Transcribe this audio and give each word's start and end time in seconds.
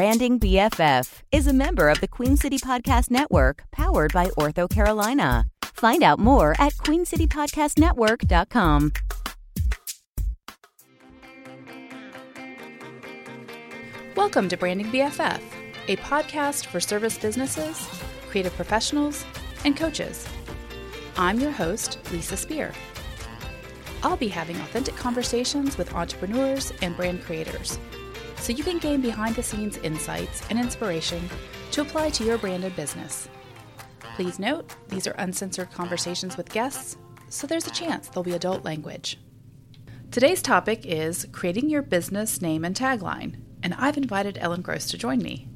Branding 0.00 0.40
BFF 0.40 1.20
is 1.30 1.46
a 1.46 1.52
member 1.52 1.90
of 1.90 2.00
the 2.00 2.08
Queen 2.08 2.34
City 2.34 2.56
Podcast 2.56 3.10
Network, 3.10 3.64
powered 3.70 4.14
by 4.14 4.28
Ortho 4.38 4.66
Carolina. 4.66 5.44
Find 5.62 6.02
out 6.02 6.18
more 6.18 6.56
at 6.58 6.72
queencitypodcastnetwork.com. 6.76 8.92
Welcome 14.16 14.48
to 14.48 14.56
Branding 14.56 14.86
BFF, 14.86 15.42
a 15.88 15.96
podcast 15.96 16.64
for 16.64 16.80
service 16.80 17.18
businesses, 17.18 17.86
creative 18.30 18.54
professionals, 18.54 19.26
and 19.66 19.76
coaches. 19.76 20.26
I'm 21.18 21.38
your 21.38 21.52
host, 21.52 21.98
Lisa 22.10 22.38
Speer. 22.38 22.72
I'll 24.02 24.16
be 24.16 24.28
having 24.28 24.56
authentic 24.56 24.96
conversations 24.96 25.76
with 25.76 25.94
entrepreneurs 25.94 26.72
and 26.80 26.96
brand 26.96 27.22
creators 27.22 27.78
so 28.40 28.52
you 28.52 28.64
can 28.64 28.78
gain 28.78 29.00
behind 29.00 29.36
the 29.36 29.42
scenes 29.42 29.76
insights 29.78 30.42
and 30.48 30.58
inspiration 30.58 31.28
to 31.72 31.82
apply 31.82 32.10
to 32.10 32.24
your 32.24 32.38
branded 32.38 32.74
business. 32.74 33.28
Please 34.16 34.38
note, 34.38 34.74
these 34.88 35.06
are 35.06 35.14
uncensored 35.18 35.70
conversations 35.70 36.36
with 36.36 36.50
guests, 36.50 36.96
so 37.28 37.46
there's 37.46 37.66
a 37.66 37.70
chance 37.70 38.08
there'll 38.08 38.24
be 38.24 38.32
adult 38.32 38.64
language. 38.64 39.18
Today's 40.10 40.42
topic 40.42 40.84
is 40.84 41.26
creating 41.30 41.70
your 41.70 41.82
business 41.82 42.42
name 42.42 42.64
and 42.64 42.74
tagline, 42.74 43.36
and 43.62 43.74
I've 43.74 43.96
invited 43.96 44.38
Ellen 44.38 44.62
Gross 44.62 44.86
to 44.86 44.98
join 44.98 45.18
me. 45.18 45.46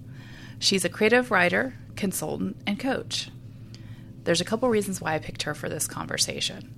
She's 0.59 0.85
a 0.85 0.91
creative 0.91 1.31
writer, 1.31 1.75
consultant, 1.97 2.59
and 2.67 2.79
coach. 2.79 3.31
There's 4.23 4.41
a 4.41 4.45
couple 4.45 4.69
reasons 4.69 5.01
why 5.01 5.15
I 5.15 5.19
picked 5.19 5.43
her 5.43 5.55
for 5.55 5.69
this 5.69 5.89
conversation. 5.89 6.75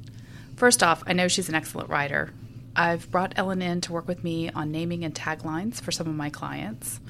First 0.56 0.83
off, 0.83 1.02
I 1.06 1.12
know 1.12 1.28
she's 1.28 1.48
an 1.48 1.55
excellent 1.55 1.91
writer, 1.91 2.33
I've 2.76 3.10
brought 3.10 3.32
Ellen 3.36 3.62
in 3.62 3.80
to 3.82 3.92
work 3.92 4.06
with 4.06 4.22
me 4.22 4.50
on 4.50 4.70
naming 4.70 5.02
and 5.02 5.14
taglines 5.14 5.80
for 5.80 5.90
some 5.90 6.06
of 6.06 6.14
my 6.14 6.28
clients. 6.28 7.00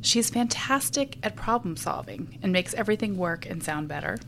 She's 0.00 0.30
fantastic 0.30 1.18
at 1.22 1.36
problem 1.36 1.76
solving 1.76 2.38
and 2.42 2.50
makes 2.50 2.72
everything 2.72 3.18
work 3.18 3.44
and 3.44 3.62
sound 3.62 3.88
better. 3.88 4.18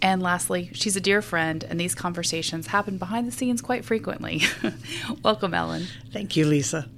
And 0.00 0.22
lastly, 0.22 0.70
she's 0.72 0.96
a 0.96 1.00
dear 1.00 1.22
friend, 1.22 1.64
and 1.64 1.78
these 1.78 1.94
conversations 1.94 2.66
happen 2.66 2.98
behind 2.98 3.26
the 3.26 3.32
scenes 3.32 3.62
quite 3.62 3.84
frequently. 3.84 4.42
Welcome, 5.22 5.54
Ellen. 5.54 5.86
Thank 6.12 6.36
you, 6.36 6.46
Lisa. 6.46 6.88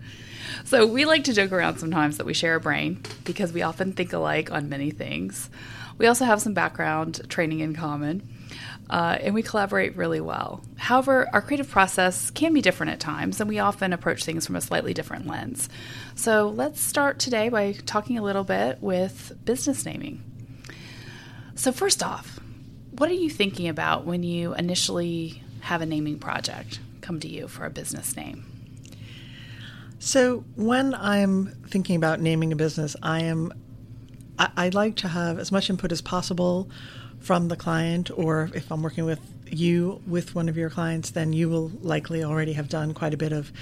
So, 0.65 0.87
we 0.87 1.05
like 1.05 1.25
to 1.25 1.33
joke 1.33 1.53
around 1.53 1.79
sometimes 1.79 2.19
that 2.19 2.27
we 2.27 2.35
share 2.35 2.57
a 2.57 2.61
brain 2.61 3.03
because 3.25 3.53
we 3.53 3.63
often 3.63 3.93
think 3.93 4.13
alike 4.13 4.51
on 4.51 4.69
many 4.69 4.91
things. 4.91 5.49
We 5.97 6.07
also 6.07 6.25
have 6.25 6.41
some 6.41 6.55
background 6.55 7.29
training 7.29 7.61
in 7.61 7.75
common 7.75 8.29
uh, 8.91 9.19
and 9.21 9.35
we 9.35 9.43
collaborate 9.43 9.97
really 9.97 10.21
well. 10.21 10.63
However, 10.77 11.29
our 11.33 11.43
creative 11.43 11.69
process 11.69 12.31
can 12.31 12.53
be 12.53 12.63
different 12.63 12.93
at 12.93 13.01
times, 13.01 13.41
and 13.41 13.49
we 13.49 13.59
often 13.59 13.93
approach 13.93 14.25
things 14.25 14.47
from 14.47 14.57
a 14.57 14.61
slightly 14.61 14.95
different 14.95 15.27
lens. 15.27 15.69
So 16.15 16.49
let's 16.49 16.81
start 16.81 17.19
today 17.19 17.49
by 17.49 17.73
talking 17.73 18.19
a 18.19 18.23
little 18.23 18.45
bit 18.45 18.79
with 18.81 19.33
business 19.45 19.85
naming. 19.85 20.23
So, 21.55 21.73
first 21.73 22.03
off, 22.03 22.39
what 22.93 23.11
are 23.11 23.15
you 23.15 23.31
thinking 23.31 23.69
about 23.69 24.07
when 24.07 24.23
you 24.23 24.55
initially 24.55 25.43
have 25.61 25.83
a 25.83 25.87
naming 25.87 26.19
project 26.19 26.79
come 27.01 27.21
to 27.21 27.29
you 27.29 27.49
for 27.49 27.65
a 27.65 27.71
business 27.71 28.17
name? 28.17 28.47
So, 29.99 30.45
when 30.55 30.95
I'm 30.95 31.47
thinking 31.67 31.97
about 31.97 32.21
naming 32.21 32.53
a 32.53 32.57
business, 32.57 32.95
I 33.03 33.23
am 33.25 33.53
I, 34.39 34.51
I 34.57 34.69
like 34.69 34.97
to 34.97 35.09
have 35.09 35.39
as 35.39 35.51
much 35.51 35.69
input 35.69 35.93
as 35.93 36.01
possible 36.01 36.71
from 37.21 37.49
the 37.49 37.57
client, 37.57 38.11
or 38.15 38.51
if 38.55 38.71
I'm 38.71 38.83
working 38.83 39.05
with 39.05 39.21
you 39.47 40.01
with 40.07 40.35
one 40.35 40.49
of 40.49 40.57
your 40.57 40.71
clients, 40.71 41.11
then 41.11 41.33
you 41.33 41.49
will 41.49 41.71
likely 41.81 42.23
already 42.23 42.53
have 42.55 42.69
done 42.69 42.95
quite 42.95 43.15
a 43.15 43.17
bit 43.17 43.33
of 43.33 43.53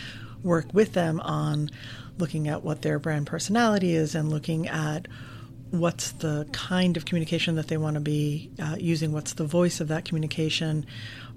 work 0.43 0.67
with 0.73 0.93
them 0.93 1.21
on 1.21 1.71
looking 2.19 2.49
at 2.49 2.63
what 2.63 2.83
their 2.83 2.99
brand 2.99 3.27
personality 3.27 3.95
is 3.95 4.15
and 4.15 4.31
looking 4.31 4.69
at 4.69 5.07
what's 5.71 6.13
the 6.13 6.47
kind 6.53 6.97
of 6.97 7.05
communication 7.05 7.57
that 7.57 7.69
they 7.69 7.77
want 7.77 7.95
to 7.95 8.01
be 8.01 8.51
uh, 8.63 8.77
using, 8.79 9.13
what's 9.13 9.35
the 9.35 9.45
voice 9.45 9.81
of 9.81 9.89
that 9.89 10.05
communication, 10.05 10.87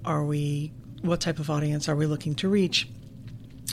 are 0.04 0.24
we, 0.24 0.72
what 1.02 1.20
type 1.20 1.38
of 1.38 1.50
audience 1.50 1.88
are 1.88 1.96
we 1.96 2.06
looking 2.06 2.34
to 2.34 2.48
reach? 2.48 2.88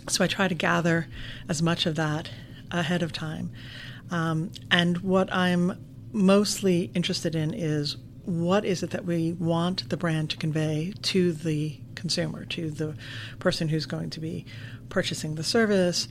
So 0.09 0.23
I 0.23 0.27
try 0.27 0.47
to 0.47 0.55
gather 0.55 1.07
as 1.47 1.61
much 1.61 1.85
of 1.85 1.95
that 1.95 2.29
ahead 2.71 3.03
of 3.03 3.13
time. 3.13 3.51
Um, 4.09 4.51
and 4.71 4.97
what 4.99 5.31
I'm 5.31 5.77
mostly 6.11 6.91
interested 6.93 7.35
in 7.35 7.53
is 7.53 7.97
what 8.27 8.65
is 8.65 8.83
it 8.83 8.89
that 8.89 9.05
we 9.05 9.31
want 9.31 9.89
the 9.89 9.95
brand 9.95 10.29
to 10.29 10.37
convey 10.37 10.93
to 11.01 11.31
the 11.31 11.79
consumer, 11.95 12.43
to 12.43 12.69
the 12.69 12.93
person 13.39 13.69
who's 13.69 13.85
going 13.85 14.09
to 14.09 14.19
be 14.19 14.45
purchasing 14.89 15.35
the 15.35 15.43
service 15.43 16.09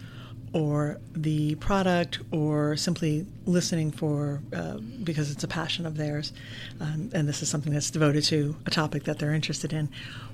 or 0.54 0.98
the 1.12 1.54
product 1.56 2.20
or 2.30 2.74
simply 2.74 3.26
listening 3.44 3.90
for 3.90 4.40
uh, 4.54 4.78
because 5.04 5.30
it's 5.30 5.44
a 5.44 5.48
passion 5.48 5.84
of 5.84 5.98
theirs 5.98 6.32
um, 6.80 7.10
and 7.12 7.28
this 7.28 7.42
is 7.42 7.50
something 7.50 7.74
that's 7.74 7.90
devoted 7.90 8.24
to 8.24 8.56
a 8.64 8.70
topic 8.70 9.04
that 9.04 9.18
they're 9.18 9.34
interested 9.34 9.74
in. 9.74 9.90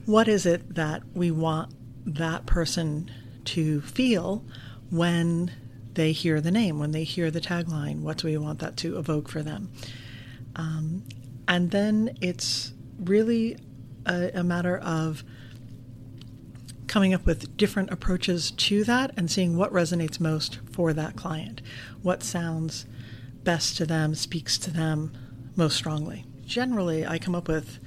What 0.07 0.29
is 0.29 0.47
it 0.47 0.77
that 0.77 1.03
we 1.15 1.33
want 1.33 1.75
that 2.07 2.47
person 2.47 3.11
to 3.47 3.81
feel 3.81 4.45
when 4.91 5.51
they 5.95 6.13
hear 6.13 6.41
the 6.41 6.53
name 6.53 6.79
when 6.79 6.93
they 6.93 7.03
hear 7.03 7.29
the 7.29 7.41
tagline? 7.41 8.03
What 8.03 8.19
do 8.19 8.29
we 8.29 8.39
want 8.39 8.61
that 8.61 8.77
to 8.79 8.99
evoke 8.99 9.29
for 9.29 9.43
them? 9.43 9.73
Um, 10.55 11.03
and 11.49 11.71
then 11.71 12.17
it's 12.21 12.73
really 12.99 13.57
a, 14.07 14.31
a 14.35 14.45
matter 14.45 14.79
of 14.79 15.25
coming 16.87 17.15
up 17.15 17.25
with 17.25 17.57
different 17.57 17.91
approaches 17.91 18.51
to 18.51 18.85
that 18.85 19.11
and 19.17 19.31
seeing 19.31 19.57
what 19.57 19.73
resonates 19.73 20.21
most 20.21 20.59
for 20.71 20.93
that 20.93 21.17
client, 21.17 21.63
what 22.03 22.23
sounds 22.23 22.85
best 23.45 23.77
to 23.79 23.87
them, 23.87 24.15
speaks 24.15 24.59
to 24.59 24.71
them 24.71 25.11
most 25.57 25.77
strongly. 25.77 26.25
Generally, 26.45 27.07
I 27.07 27.19
come 27.19 27.35
up 27.35 27.49
with 27.49 27.79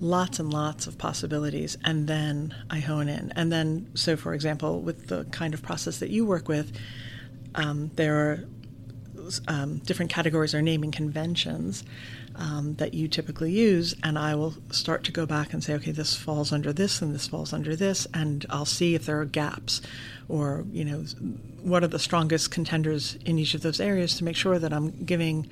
lots 0.00 0.38
and 0.38 0.52
lots 0.52 0.86
of 0.86 0.98
possibilities 0.98 1.78
and 1.84 2.06
then 2.08 2.54
I 2.68 2.80
hone 2.80 3.08
in. 3.08 3.32
And 3.36 3.50
then, 3.50 3.90
so 3.94 4.16
for 4.16 4.34
example, 4.34 4.82
with 4.82 5.06
the 5.06 5.24
kind 5.26 5.54
of 5.54 5.62
process 5.62 5.98
that 6.00 6.10
you 6.10 6.26
work 6.26 6.48
with, 6.48 6.76
um, 7.54 7.90
there 7.94 8.16
are 8.16 8.44
um, 9.48 9.78
different 9.78 10.10
categories 10.10 10.54
or 10.54 10.60
naming 10.60 10.90
conventions 10.90 11.84
um, 12.36 12.74
that 12.76 12.94
you 12.94 13.08
typically 13.08 13.52
use, 13.52 13.94
and 14.02 14.18
I 14.18 14.34
will 14.34 14.54
start 14.70 15.04
to 15.04 15.12
go 15.12 15.26
back 15.26 15.52
and 15.52 15.62
say, 15.62 15.74
okay, 15.74 15.90
this 15.90 16.14
falls 16.16 16.52
under 16.52 16.72
this 16.72 17.02
and 17.02 17.14
this 17.14 17.28
falls 17.28 17.52
under 17.52 17.76
this, 17.76 18.06
and 18.14 18.46
I'll 18.50 18.64
see 18.64 18.94
if 18.94 19.06
there 19.06 19.20
are 19.20 19.24
gaps 19.24 19.80
or, 20.28 20.64
you 20.72 20.84
know, 20.84 21.04
what 21.62 21.84
are 21.84 21.88
the 21.88 21.98
strongest 21.98 22.50
contenders 22.50 23.16
in 23.26 23.38
each 23.38 23.54
of 23.54 23.62
those 23.62 23.80
areas 23.80 24.16
to 24.16 24.24
make 24.24 24.36
sure 24.36 24.58
that 24.58 24.72
I'm 24.72 25.04
giving 25.04 25.48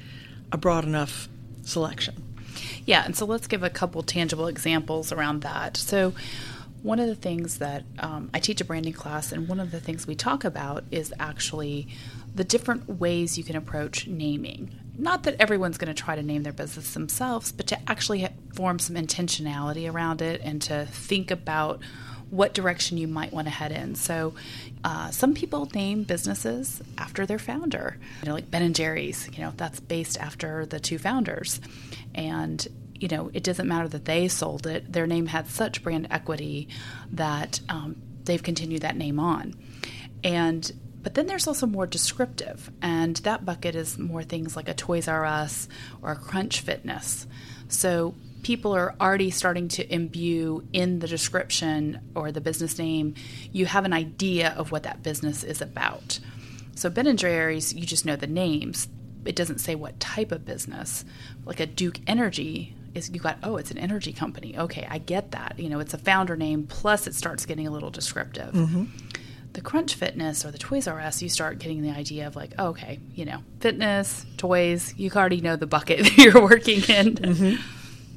a 0.52 0.56
broad 0.56 0.84
enough 0.84 1.28
selection. 1.62 2.22
Yeah, 2.86 3.04
and 3.04 3.16
so 3.16 3.24
let's 3.26 3.46
give 3.46 3.62
a 3.62 3.70
couple 3.70 4.02
tangible 4.02 4.46
examples 4.46 5.12
around 5.12 5.42
that. 5.42 5.76
So, 5.76 6.14
one 6.82 6.98
of 6.98 7.08
the 7.08 7.14
things 7.14 7.58
that 7.58 7.84
um, 7.98 8.30
I 8.32 8.38
teach 8.40 8.60
a 8.62 8.64
branding 8.64 8.94
class, 8.94 9.32
and 9.32 9.46
one 9.46 9.60
of 9.60 9.70
the 9.70 9.80
things 9.80 10.06
we 10.06 10.14
talk 10.14 10.44
about 10.44 10.82
is 10.90 11.12
actually 11.20 11.88
the 12.34 12.44
different 12.44 12.88
ways 12.88 13.36
you 13.36 13.44
can 13.44 13.54
approach 13.54 14.06
naming. 14.06 14.79
Not 15.00 15.22
that 15.22 15.36
everyone's 15.40 15.78
going 15.78 15.92
to 15.92 16.02
try 16.02 16.14
to 16.14 16.22
name 16.22 16.42
their 16.42 16.52
business 16.52 16.92
themselves, 16.92 17.52
but 17.52 17.66
to 17.68 17.90
actually 17.90 18.28
form 18.54 18.78
some 18.78 18.96
intentionality 18.96 19.90
around 19.90 20.20
it 20.20 20.42
and 20.44 20.60
to 20.62 20.86
think 20.86 21.30
about 21.30 21.80
what 22.28 22.54
direction 22.54 22.98
you 22.98 23.08
might 23.08 23.32
want 23.32 23.46
to 23.46 23.50
head 23.50 23.72
in. 23.72 23.94
So, 23.94 24.34
uh, 24.84 25.10
some 25.10 25.34
people 25.34 25.68
name 25.74 26.04
businesses 26.04 26.80
after 26.98 27.26
their 27.26 27.38
founder, 27.38 27.98
you 28.22 28.28
know, 28.28 28.34
like 28.34 28.50
Ben 28.50 28.62
and 28.62 28.74
Jerry's. 28.74 29.28
You 29.32 29.44
know, 29.44 29.52
that's 29.56 29.80
based 29.80 30.18
after 30.18 30.66
the 30.66 30.78
two 30.78 30.98
founders, 30.98 31.60
and 32.14 32.66
you 32.94 33.08
know, 33.08 33.30
it 33.32 33.42
doesn't 33.42 33.66
matter 33.66 33.88
that 33.88 34.04
they 34.04 34.28
sold 34.28 34.66
it. 34.66 34.92
Their 34.92 35.06
name 35.06 35.26
had 35.26 35.48
such 35.48 35.82
brand 35.82 36.08
equity 36.10 36.68
that 37.12 37.60
um, 37.70 37.96
they've 38.24 38.42
continued 38.42 38.82
that 38.82 38.96
name 38.96 39.18
on, 39.18 39.54
and 40.22 40.70
but 41.02 41.14
then 41.14 41.26
there's 41.26 41.46
also 41.46 41.66
more 41.66 41.86
descriptive, 41.86 42.70
and 42.82 43.16
that 43.18 43.44
bucket 43.44 43.74
is 43.74 43.98
more 43.98 44.22
things 44.22 44.56
like 44.56 44.68
a 44.68 44.74
Toys 44.74 45.08
R 45.08 45.24
Us 45.24 45.68
or 46.02 46.12
a 46.12 46.16
Crunch 46.16 46.60
Fitness. 46.60 47.26
So 47.68 48.14
people 48.42 48.74
are 48.74 48.94
already 49.00 49.30
starting 49.30 49.68
to 49.68 49.94
imbue 49.94 50.66
in 50.72 50.98
the 50.98 51.06
description 51.06 52.00
or 52.14 52.32
the 52.32 52.40
business 52.40 52.78
name, 52.78 53.14
you 53.52 53.66
have 53.66 53.84
an 53.84 53.92
idea 53.92 54.54
of 54.56 54.72
what 54.72 54.82
that 54.84 55.02
business 55.02 55.44
is 55.44 55.60
about. 55.60 56.18
So 56.74 56.90
Ben 56.90 57.06
and 57.06 57.18
Jerry's, 57.18 57.74
you 57.74 57.84
just 57.84 58.06
know 58.06 58.16
the 58.16 58.26
names. 58.26 58.88
It 59.24 59.36
doesn't 59.36 59.58
say 59.58 59.74
what 59.74 60.00
type 60.00 60.32
of 60.32 60.46
business. 60.46 61.04
Like 61.44 61.60
a 61.60 61.66
Duke 61.66 62.00
Energy 62.06 62.74
is 62.94 63.10
you 63.10 63.20
got 63.20 63.38
oh 63.42 63.56
it's 63.56 63.70
an 63.70 63.78
energy 63.78 64.12
company. 64.12 64.58
Okay, 64.58 64.86
I 64.90 64.98
get 64.98 65.30
that. 65.32 65.58
You 65.58 65.68
know, 65.68 65.80
it's 65.80 65.94
a 65.94 65.98
founder 65.98 66.36
name 66.36 66.66
plus 66.66 67.06
it 67.06 67.14
starts 67.14 67.46
getting 67.46 67.66
a 67.66 67.70
little 67.70 67.90
descriptive. 67.90 68.52
Mm-hmm 68.52 68.84
the 69.52 69.60
Crunch 69.60 69.94
Fitness 69.94 70.44
or 70.44 70.50
the 70.50 70.58
Toys 70.58 70.86
R 70.86 71.00
Us, 71.00 71.22
you 71.22 71.28
start 71.28 71.58
getting 71.58 71.82
the 71.82 71.90
idea 71.90 72.26
of 72.26 72.36
like, 72.36 72.52
oh, 72.58 72.68
okay, 72.68 73.00
you 73.14 73.24
know, 73.24 73.42
fitness, 73.60 74.24
toys, 74.36 74.94
you 74.96 75.10
already 75.10 75.40
know 75.40 75.56
the 75.56 75.66
bucket 75.66 75.98
that 76.04 76.18
you're 76.18 76.40
working 76.40 76.82
in. 76.88 77.14
Mm-hmm. 77.14 77.62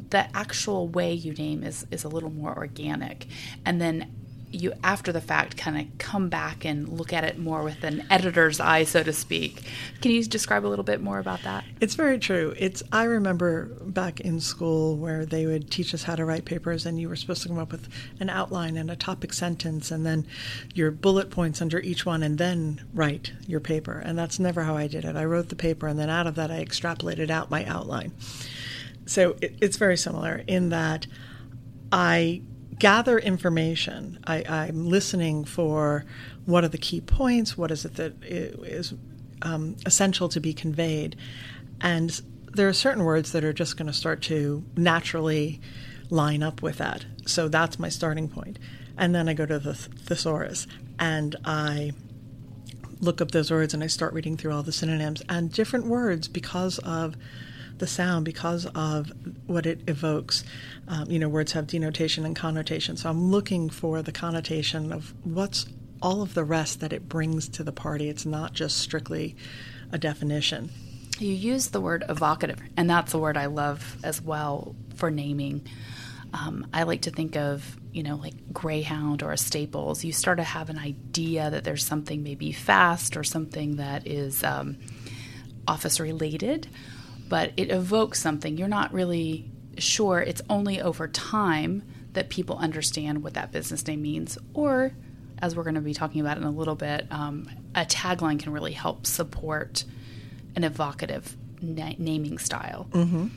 The 0.10 0.38
actual 0.38 0.88
way 0.88 1.14
you 1.14 1.34
name 1.34 1.64
is 1.64 1.88
is 1.90 2.04
a 2.04 2.08
little 2.08 2.30
more 2.30 2.56
organic, 2.56 3.28
and 3.66 3.82
then 3.82 4.12
you 4.54 4.74
after 4.84 5.12
the 5.12 5.22
fact 5.22 5.58
kind 5.58 5.80
of 5.80 5.98
come 5.98 6.30
back 6.30 6.66
and 6.66 6.88
look 6.88 7.12
at 7.12 7.24
it 7.24 7.38
more 7.38 7.64
with 7.64 7.84
an 7.84 8.06
editor's 8.10 8.60
eye 8.60 8.84
so 8.84 9.04
to 9.04 9.14
speak. 9.14 9.64
Can 10.02 10.12
you 10.12 10.24
describe 10.24 10.66
a 10.66 10.68
little 10.68 10.84
bit 10.84 11.02
more 11.02 11.20
about 11.20 11.42
that? 11.44 11.64
It's 11.82 11.96
very 11.96 12.20
true. 12.20 12.54
It's 12.58 12.84
i 12.92 13.04
remember 13.04 13.66
back 13.82 14.20
in 14.20 14.40
school 14.40 14.98
where 14.98 15.26
they 15.26 15.46
would 15.46 15.72
teach 15.72 15.94
us 15.94 16.04
how 16.04 16.16
to 16.16 16.26
write 16.26 16.46
papers 16.46 16.86
and 16.86 17.00
you 17.00 17.10
were 17.10 17.16
supposed 17.16 17.42
to 17.44 17.50
come 17.50 17.58
up 17.58 17.72
with 17.72 17.88
an 18.20 18.30
outline 18.30 18.78
and 18.78 18.92
a 18.92 18.96
topic 18.96 19.34
sentence 19.34 19.92
and 19.92 20.06
then 20.06 20.26
your 20.74 20.92
bullet 20.92 21.30
points 21.30 21.62
under 21.62 21.80
each 21.80 22.06
one 22.06 22.24
and 22.24 22.38
then 22.38 22.86
write 22.94 23.34
your 23.48 23.60
paper. 23.60 24.00
And 24.00 24.18
that's 24.18 24.40
never 24.40 24.64
how 24.64 24.78
i 24.78 24.88
did 24.88 25.06
it. 25.06 25.16
I 25.16 25.26
wrote 25.26 25.50
the 25.50 25.56
paper 25.56 25.88
and 25.88 26.00
then 26.00 26.10
out 26.10 26.28
of 26.28 26.36
that 26.36 26.52
i 26.52 26.64
extrapolated 26.64 27.30
out 27.30 27.50
my 27.50 27.66
outline. 27.66 28.12
So 29.06 29.36
it, 29.42 29.56
it's 29.62 29.78
very 29.78 29.98
similar 29.98 30.44
in 30.48 30.70
that 30.70 31.08
i 31.92 32.42
gather 32.80 33.20
information. 33.20 34.20
I, 34.26 34.44
I'm 34.48 34.88
listening 34.88 35.46
for 35.46 36.06
what 36.46 36.64
are 36.64 36.70
the 36.70 36.78
key 36.78 37.02
points, 37.02 37.58
what 37.58 37.72
is 37.72 37.86
it 37.86 37.96
that 37.96 38.14
is 38.24 38.94
um, 39.42 39.76
essential 39.86 40.30
to 40.30 40.40
be 40.40 40.54
conveyed. 40.54 41.16
And 41.82 42.22
there 42.54 42.68
are 42.68 42.74
certain 42.74 43.04
words 43.04 43.32
that 43.32 43.44
are 43.44 43.54
just 43.54 43.78
going 43.78 43.88
to 43.88 43.94
start 43.94 44.22
to 44.24 44.64
naturally 44.76 45.60
line 46.10 46.44
up 46.44 46.62
with 46.62 46.78
that. 46.78 47.06
So 47.26 47.48
that's 47.48 47.80
my 47.80 47.90
starting 47.90 48.30
point. 48.30 48.60
And 48.98 49.14
then 49.14 49.28
I 49.28 49.34
go 49.34 49.46
to 49.46 49.60
the 49.60 49.74
thesaurus 49.74 50.68
and 51.00 51.36
I 51.44 51.92
look 53.00 53.22
up 53.22 53.32
those 53.32 53.52
words 53.52 53.74
and 53.74 53.84
I 53.84 53.88
start 53.88 54.14
reading 54.14 54.38
through 54.38 54.54
all 54.54 54.64
the 54.64 54.72
synonyms 54.72 55.22
and 55.28 55.52
different 55.52 55.88
words 55.88 56.28
because 56.28 56.80
of 56.80 57.16
the 57.84 57.88
sound 57.88 58.24
because 58.24 58.66
of 58.68 59.12
what 59.46 59.66
it 59.66 59.82
evokes. 59.90 60.46
Um, 60.88 61.12
you 61.12 61.20
know, 61.20 61.28
words 61.28 61.52
have 61.52 61.68
denotation 61.68 62.26
and 62.26 62.34
connotation. 62.34 62.96
So 62.96 63.10
I'm 63.10 63.30
looking 63.30 63.70
for 63.70 64.02
the 64.02 64.14
connotation 64.14 64.94
of 64.94 65.14
what's 65.26 65.66
all 66.02 66.22
of 66.22 66.34
the 66.34 66.46
rest 66.46 66.80
that 66.80 66.94
it 66.94 67.10
brings 67.10 67.50
to 67.50 67.62
the 67.64 67.74
party. 67.74 68.08
It's 68.08 68.26
not 68.26 68.54
just 68.54 68.78
strictly 68.78 69.36
a 69.92 69.98
definition. 69.98 70.70
You 71.20 71.34
use 71.34 71.68
the 71.68 71.82
word 71.82 72.06
evocative, 72.08 72.60
and 72.78 72.90
that's 72.90 73.14
a 73.14 73.18
word 73.18 73.36
I 73.36 73.48
love 73.48 73.98
as 74.02 74.22
well 74.22 74.78
for 74.96 75.12
naming. 75.12 75.68
Um, 76.34 76.68
I 76.74 76.84
like 76.84 77.02
to 77.02 77.12
think 77.12 77.36
of, 77.36 77.78
you 77.92 78.04
know, 78.04 78.16
like 78.16 78.54
Greyhound 78.54 79.24
or 79.24 79.36
Staples. 79.36 80.06
You 80.06 80.14
start 80.14 80.38
to 80.38 80.44
have 80.46 80.70
an 80.70 80.80
idea 80.80 81.50
that 81.50 81.66
there's 81.66 81.86
something 81.86 82.24
maybe 82.24 82.54
fast 82.54 83.18
or 83.18 83.26
something 83.26 83.76
that 83.76 84.08
is 84.08 84.42
um, 84.42 84.78
office 85.68 86.00
related 86.00 86.70
but 87.30 87.52
it 87.58 87.72
evokes 87.72 88.20
something. 88.20 88.58
You're 88.58 88.68
not 88.68 88.94
really 88.94 89.50
sure. 89.78 90.20
It's 90.20 90.42
only 90.50 90.82
over 90.82 91.08
time 91.08 91.84
that 92.14 92.30
people 92.30 92.58
understand 92.58 93.24
what 93.24 93.34
that 93.34 93.52
business 93.52 93.86
name 93.88 94.02
means. 94.02 94.38
Or, 94.54 94.92
as 95.40 95.56
we're 95.56 95.64
going 95.64 95.76
to 95.76 95.82
be 95.82 95.94
talking 95.94 96.22
about 96.22 96.38
in 96.38 96.44
a 96.44 96.52
little 96.52 96.76
bit, 96.76 97.08
um, 97.12 97.50
a 97.76 97.86
tagline 97.86 98.40
can 98.40 98.52
really 98.52 98.74
help 98.74 99.06
support 99.06 99.84
an 100.56 100.64
evocative 100.64 101.36
na- 101.62 101.96
naming 101.98 102.38
style. 102.38 102.88
Mm-hmm. 102.92 103.28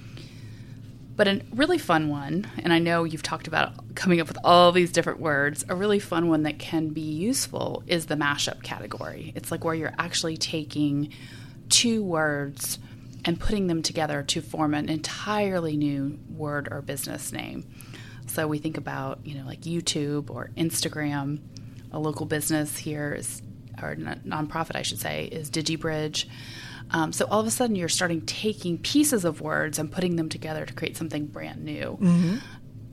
But 1.16 1.28
a 1.28 1.40
really 1.54 1.78
fun 1.78 2.10
one, 2.10 2.46
and 2.58 2.74
I 2.74 2.78
know 2.78 3.04
you've 3.04 3.22
talked 3.22 3.48
about 3.48 3.94
coming 3.94 4.20
up 4.20 4.28
with 4.28 4.36
all 4.44 4.70
these 4.70 4.92
different 4.92 5.18
words, 5.18 5.64
a 5.66 5.74
really 5.74 5.98
fun 5.98 6.28
one 6.28 6.42
that 6.42 6.58
can 6.58 6.90
be 6.90 7.00
useful 7.00 7.82
is 7.86 8.04
the 8.04 8.16
mashup 8.16 8.62
category. 8.62 9.32
It's 9.34 9.50
like 9.50 9.64
where 9.64 9.74
you're 9.74 9.94
actually 9.98 10.36
taking 10.36 11.14
two 11.70 12.04
words 12.04 12.78
and 13.26 13.38
putting 13.38 13.66
them 13.66 13.82
together 13.82 14.22
to 14.22 14.40
form 14.40 14.72
an 14.72 14.88
entirely 14.88 15.76
new 15.76 16.18
word 16.30 16.68
or 16.70 16.80
business 16.80 17.32
name. 17.32 17.68
So 18.28 18.46
we 18.46 18.58
think 18.58 18.78
about, 18.78 19.26
you 19.26 19.34
know, 19.34 19.44
like 19.44 19.62
YouTube 19.62 20.30
or 20.30 20.50
Instagram. 20.56 21.40
A 21.92 21.98
local 21.98 22.24
business 22.24 22.76
here 22.76 23.14
is, 23.14 23.42
or 23.82 23.96
nonprofit, 23.96 24.76
I 24.76 24.82
should 24.82 25.00
say, 25.00 25.24
is 25.24 25.50
DigiBridge. 25.50 26.26
Um, 26.90 27.12
so 27.12 27.26
all 27.26 27.40
of 27.40 27.46
a 27.46 27.50
sudden, 27.50 27.74
you're 27.74 27.88
starting 27.88 28.20
taking 28.22 28.78
pieces 28.78 29.24
of 29.24 29.40
words 29.40 29.78
and 29.78 29.90
putting 29.90 30.16
them 30.16 30.28
together 30.28 30.64
to 30.64 30.72
create 30.72 30.96
something 30.96 31.26
brand 31.26 31.64
new. 31.64 31.98
Mm-hmm. 32.00 32.36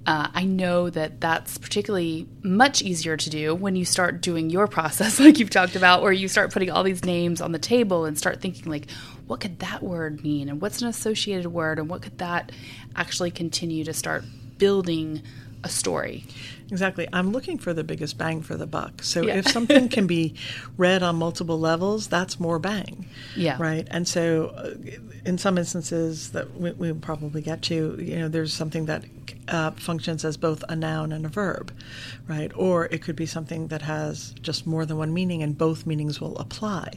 Uh, 0.05 0.27
I 0.33 0.43
know 0.43 0.89
that 0.89 1.21
that's 1.21 1.57
particularly 1.57 2.27
much 2.41 2.81
easier 2.81 3.15
to 3.15 3.29
do 3.29 3.55
when 3.55 3.75
you 3.75 3.85
start 3.85 4.21
doing 4.21 4.49
your 4.49 4.67
process, 4.77 5.19
like 5.19 5.39
you've 5.39 5.49
talked 5.49 5.75
about, 5.75 6.01
where 6.01 6.11
you 6.11 6.27
start 6.27 6.51
putting 6.51 6.69
all 6.69 6.83
these 6.83 7.05
names 7.05 7.39
on 7.41 7.51
the 7.51 7.59
table 7.59 8.05
and 8.05 8.17
start 8.17 8.41
thinking, 8.41 8.69
like, 8.69 8.89
what 9.27 9.39
could 9.39 9.59
that 9.59 9.81
word 9.81 10.23
mean? 10.23 10.49
And 10.49 10.61
what's 10.61 10.81
an 10.81 10.87
associated 10.87 11.47
word? 11.47 11.79
And 11.79 11.89
what 11.89 12.01
could 12.01 12.17
that 12.17 12.51
actually 12.95 13.31
continue 13.31 13.85
to 13.85 13.93
start 13.93 14.25
building 14.57 15.21
a 15.63 15.69
story? 15.69 16.25
Exactly. 16.73 17.07
I'm 17.13 17.31
looking 17.31 17.59
for 17.59 17.71
the 17.71 17.83
biggest 17.83 18.17
bang 18.17 18.41
for 18.41 18.55
the 18.55 18.65
buck. 18.65 19.03
So 19.03 19.21
yeah. 19.21 19.35
if 19.35 19.47
something 19.47 19.89
can 19.89 20.07
be 20.07 20.33
read 20.77 21.03
on 21.03 21.17
multiple 21.17 21.59
levels, 21.59 22.07
that's 22.07 22.39
more 22.39 22.57
bang. 22.57 23.05
Yeah. 23.35 23.57
Right. 23.59 23.87
And 23.91 24.07
so 24.07 24.47
uh, 24.57 24.73
in 25.23 25.37
some 25.37 25.59
instances 25.59 26.31
that 26.31 26.59
we, 26.59 26.71
we 26.71 26.91
probably 26.93 27.43
get 27.43 27.61
to, 27.63 27.95
you 28.01 28.17
know, 28.17 28.27
there's 28.27 28.55
something 28.55 28.87
that 28.87 29.05
uh, 29.49 29.69
functions 29.71 30.25
as 30.25 30.35
both 30.35 30.63
a 30.67 30.75
noun 30.75 31.11
and 31.11 31.27
a 31.27 31.29
verb, 31.29 31.71
right? 32.27 32.51
Or 32.55 32.85
it 32.85 33.03
could 33.03 33.15
be 33.15 33.27
something 33.27 33.67
that 33.67 33.83
has 33.83 34.33
just 34.41 34.65
more 34.65 34.83
than 34.83 34.97
one 34.97 35.13
meaning 35.13 35.43
and 35.43 35.55
both 35.55 35.85
meanings 35.85 36.19
will 36.19 36.39
apply. 36.39 36.93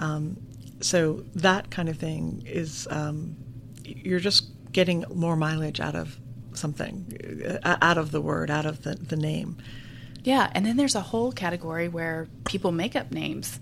Um, 0.00 0.36
so 0.80 1.24
that 1.36 1.70
kind 1.70 1.88
of 1.88 1.96
thing 1.96 2.42
is 2.44 2.88
um, 2.90 3.36
you're 3.84 4.18
just 4.18 4.50
getting 4.72 5.04
more 5.14 5.36
mileage 5.36 5.78
out 5.78 5.94
of 5.94 6.18
something, 6.54 7.58
uh, 7.62 7.76
out 7.80 7.98
of 7.98 8.10
the 8.10 8.20
word, 8.20 8.50
out 8.50 8.66
of 8.66 8.82
the, 8.82 8.94
the 8.94 9.16
name. 9.16 9.56
Yeah, 10.24 10.50
and 10.54 10.64
then 10.64 10.76
there's 10.76 10.94
a 10.94 11.00
whole 11.00 11.32
category 11.32 11.88
where 11.88 12.28
people 12.44 12.70
make 12.72 12.94
up 12.94 13.10
names 13.10 13.58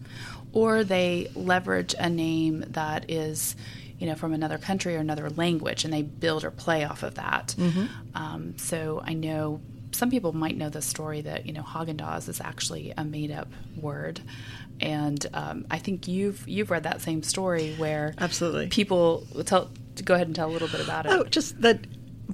or 0.53 0.85
they 0.85 1.31
leverage 1.35 1.95
a 1.99 2.11
name 2.11 2.65
that 2.69 3.11
is 3.11 3.57
you 3.99 4.07
know 4.07 4.15
from 4.15 4.33
another 4.33 4.59
country 4.59 4.97
or 4.97 4.99
another 4.99 5.31
language 5.31 5.85
and 5.85 5.93
they 5.93 6.03
build 6.03 6.43
or 6.43 6.51
play 6.51 6.85
off 6.85 7.03
of 7.03 7.15
that 7.15 7.55
mm-hmm. 7.57 7.85
um, 8.15 8.57
so 8.57 9.01
i 9.05 9.13
know 9.13 9.61
some 9.93 10.11
people 10.11 10.33
might 10.33 10.57
know 10.57 10.69
the 10.69 10.83
story 10.83 11.21
that 11.23 11.47
you 11.47 11.53
know 11.53 11.63
Haagen-Dazs 11.63 12.29
is 12.29 12.41
actually 12.41 12.93
a 12.97 13.05
made-up 13.05 13.49
word, 13.77 14.21
and 14.81 15.25
um, 15.35 15.67
I 15.71 15.79
think 15.79 16.09
you've 16.09 16.47
you've 16.49 16.71
read 16.71 16.85
that 16.85 17.01
same 17.01 17.23
story 17.23 17.75
where 17.77 18.15
absolutely 18.19 18.69
people 18.69 19.27
tell 19.45 19.71
go 20.05 20.15
ahead 20.15 20.27
and 20.27 20.37
tell 20.37 20.49
a 20.49 20.53
little 20.53 20.69
bit 20.69 20.81
about 20.81 21.07
it. 21.07 21.13
Oh, 21.13 21.25
just 21.25 21.61
that 21.63 21.81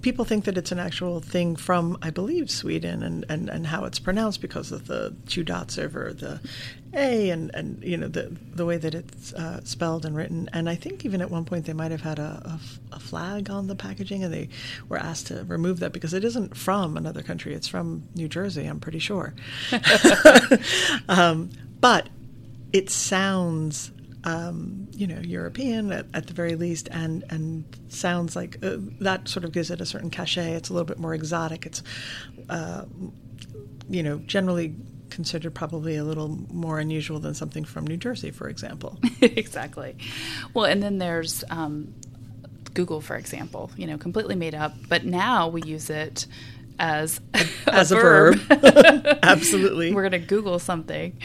people 0.03 0.25
think 0.25 0.45
that 0.45 0.57
it's 0.57 0.73
an 0.73 0.79
actual 0.79 1.21
thing 1.21 1.57
from, 1.57 1.99
I 2.03 2.11
believe, 2.11 2.51
Sweden 2.51 3.03
and, 3.03 3.25
and, 3.29 3.49
and 3.49 3.67
how 3.67 3.85
it's 3.85 3.99
pronounced 3.99 4.41
because 4.41 4.73
of 4.73 4.87
the 4.87 5.15
two 5.27 5.45
dots 5.45 5.79
over 5.79 6.13
the 6.13 6.41
A 6.95 7.31
and, 7.31 7.55
and 7.55 7.83
you 7.83 7.97
know 7.97 8.09
the 8.09 8.37
the 8.55 8.65
way 8.65 8.77
that 8.77 8.95
it's 8.95 9.33
uh, 9.35 9.61
spelled 9.65 10.05
and 10.05 10.17
written. 10.17 10.49
And 10.53 10.69
I 10.69 10.75
think 10.75 11.05
even 11.05 11.21
at 11.21 11.31
one 11.31 11.45
point 11.45 11.67
they 11.67 11.73
might 11.73 11.91
have 11.91 12.03
had 12.03 12.19
a, 12.19 12.59
a, 12.93 12.97
a, 12.97 13.01
flag 13.01 13.51
on 13.51 13.67
the 13.67 13.75
packaging 13.75 14.25
and 14.25 14.33
they 14.33 14.49
were 14.89 14.99
asked 14.99 15.29
to 15.29 15.45
remove 15.45 15.81
that 15.81 15.93
because 15.93 16.15
it 16.15 16.25
isn't 16.25 16.57
from 16.57 16.97
another 16.97 17.23
country. 17.23 17.55
It's 17.55 17.69
from 17.69 18.05
New 18.15 18.29
Jersey, 18.29 18.67
I'm 18.67 18.81
pretty 18.81 18.99
sure. 18.99 19.35
um, 21.09 21.51
but 21.81 22.09
it 22.73 22.91
sounds 22.91 23.91
um, 24.27 24.89
you 24.91 25.07
know, 25.07 25.21
European 25.21 25.93
at, 25.93 26.07
at, 26.13 26.27
the 26.27 26.35
very 26.35 26.57
least, 26.57 26.89
and 26.91 27.25
and 27.31 27.65
sounds 27.89 28.35
like 28.35 28.59
uh, 28.63 28.77
that 29.01 29.29
sort 29.29 29.45
of 29.45 29.53
gives 29.53 29.71
it 29.71 29.81
a 29.81 29.87
certain 29.87 30.11
cachet. 30.11 30.55
It's 30.55 30.69
a 30.69 30.73
little 30.73 30.85
bit 30.85 30.99
more 30.99 31.15
exotic. 31.15 31.65
It's, 31.65 31.83
uh, 32.49 32.85
you 33.89 34.03
know, 34.03 34.19
generally 34.19 34.75
considered 35.11 35.55
probably 35.55 35.97
a 35.97 36.03
little 36.03 36.29
more 36.53 36.81
unusual 36.81 37.21
than 37.21 37.35
something 37.35 37.65
from 37.65 37.87
New 37.87 37.97
Jersey, 37.97 38.33
for 38.33 38.49
example. 38.49 38.99
exactly. 39.23 39.97
Well, 40.55 40.65
and 40.65 40.83
then 40.83 40.99
there's 40.99 41.45
um, 41.49 41.95
Google, 42.75 43.01
for 43.01 43.15
example. 43.15 43.71
You 43.77 43.87
know, 43.87 43.97
completely 43.97 44.35
made 44.35 44.57
up, 44.57 44.75
but 44.89 45.05
now 45.05 45.47
we 45.47 45.63
use 45.63 45.89
it 45.89 46.27
as 46.81 47.21
as 47.69 47.93
a, 47.93 47.97
a 47.97 48.01
verb. 48.01 48.35
verb. 48.39 49.19
Absolutely. 49.23 49.95
We're 49.95 50.09
going 50.09 50.21
to 50.21 50.27
Google 50.27 50.59
something. 50.59 51.17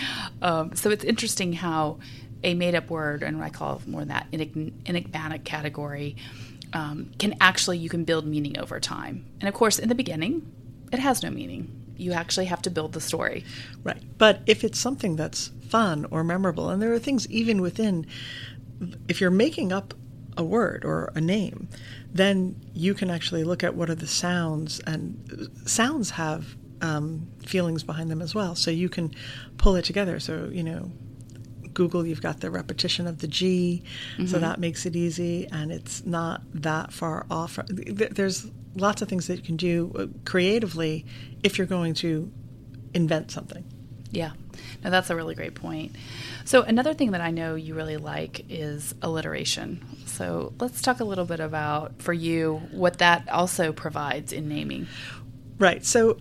Um, 0.44 0.76
so 0.76 0.92
it's 0.92 1.04
interesting 1.04 1.54
how 1.54 1.98
a 2.44 2.54
made 2.54 2.76
up 2.76 2.90
word, 2.90 3.24
and 3.24 3.42
I 3.44 3.50
call 3.50 3.82
more 3.86 4.06
that 4.06 4.28
enigmatic 4.34 5.44
category, 5.44 6.16
um, 6.74 7.12
can 7.20 7.36
actually, 7.42 7.78
you 7.78 7.90
can 7.90 8.04
build 8.04 8.26
meaning 8.26 8.58
over 8.60 8.80
time. 8.80 9.26
And 9.40 9.48
of 9.48 9.54
course, 9.54 9.80
in 9.80 9.90
the 9.90 9.96
beginning, 9.96 10.52
it 10.92 11.00
has 11.00 11.24
no 11.24 11.30
meaning. 11.30 11.70
You 11.98 12.14
actually 12.14 12.46
have 12.46 12.62
to 12.64 12.70
build 12.70 12.94
the 12.94 13.02
story. 13.02 13.46
Right. 13.84 14.02
But 14.18 14.42
if 14.48 14.64
it's 14.64 14.80
something 14.80 15.16
that's 15.16 15.52
fun 15.70 16.06
or 16.10 16.24
memorable, 16.24 16.70
and 16.70 16.82
there 16.82 16.94
are 16.94 17.00
things 17.00 17.30
even 17.30 17.62
within, 17.62 18.08
if 19.08 19.22
you're 19.22 19.30
making 19.30 19.72
up 19.72 19.94
a 20.38 20.44
word 20.44 20.84
or 20.86 21.12
a 21.14 21.22
name, 21.22 21.68
then 22.14 22.60
you 22.74 22.94
can 22.94 23.10
actually 23.10 23.44
look 23.44 23.64
at 23.64 23.76
what 23.76 23.90
are 23.90 23.96
the 23.96 24.08
sounds, 24.08 24.80
and 24.88 25.50
sounds 25.66 26.12
have 26.12 26.56
um, 26.82 27.28
feelings 27.46 27.84
behind 27.84 28.10
them 28.10 28.22
as 28.22 28.34
well. 28.34 28.56
So 28.56 28.72
you 28.72 28.90
can 28.90 29.14
pull 29.58 29.76
it 29.76 29.86
together. 29.86 30.20
So, 30.20 30.50
you 30.52 30.64
know, 30.64 30.92
Google, 31.74 32.06
you've 32.06 32.22
got 32.22 32.40
the 32.40 32.50
repetition 32.52 33.08
of 33.08 33.20
the 33.20 33.28
G, 33.28 33.84
mm-hmm. 34.14 34.26
so 34.26 34.40
that 34.40 34.60
makes 34.60 34.86
it 34.86 34.96
easy, 34.96 35.48
and 35.52 35.72
it's 35.72 36.06
not 36.06 36.42
that 36.54 36.92
far 36.92 37.26
off. 37.30 37.60
There's 37.68 38.50
lots 38.76 39.02
of 39.02 39.10
things 39.10 39.28
that 39.28 39.38
you 39.38 39.44
can 39.44 39.58
do 39.58 39.92
uh, 39.98 40.08
creatively 40.26 41.06
if 41.44 41.58
you're 41.58 41.68
going 41.68 41.94
to 41.96 42.32
invent 42.94 43.32
something. 43.32 43.66
Yeah. 44.12 44.32
No, 44.84 44.90
that's 44.90 45.10
a 45.10 45.16
really 45.16 45.36
great 45.36 45.56
point. 45.56 45.96
So, 46.44 46.64
another 46.64 46.94
thing 46.94 47.12
that 47.12 47.22
I 47.22 47.32
know 47.32 47.56
you 47.56 47.76
really 47.76 47.98
like 47.98 48.46
is 48.50 48.94
alliteration. 49.02 49.86
So, 50.06 50.54
let's 50.60 50.82
talk 50.82 51.00
a 51.00 51.04
little 51.04 51.26
bit 51.26 51.40
about, 51.40 52.02
for 52.02 52.14
you, 52.14 52.62
what 52.72 52.98
that 52.98 53.30
also 53.30 53.72
provides 53.72 54.34
in 54.34 54.50
naming. 54.50 54.88
Right. 55.58 55.86
So, 55.86 56.20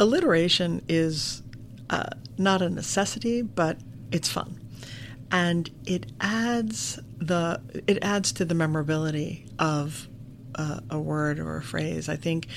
alliteration 0.00 0.82
is 0.88 1.42
uh, 1.90 2.10
not 2.38 2.62
a 2.62 2.70
necessity, 2.70 3.42
but 3.42 3.78
it's 4.10 4.28
fun, 4.28 4.58
and 5.30 5.70
it 5.86 6.10
adds 6.20 6.98
the 7.18 7.60
it 7.86 7.98
adds 8.02 8.32
to 8.32 8.44
the 8.44 8.54
memorability 8.54 9.46
of 9.58 10.08
uh, 10.54 10.80
a 10.90 10.98
word 10.98 11.38
or 11.38 11.56
a 11.56 11.62
phrase. 11.62 12.08
I 12.08 12.16
think 12.16 12.48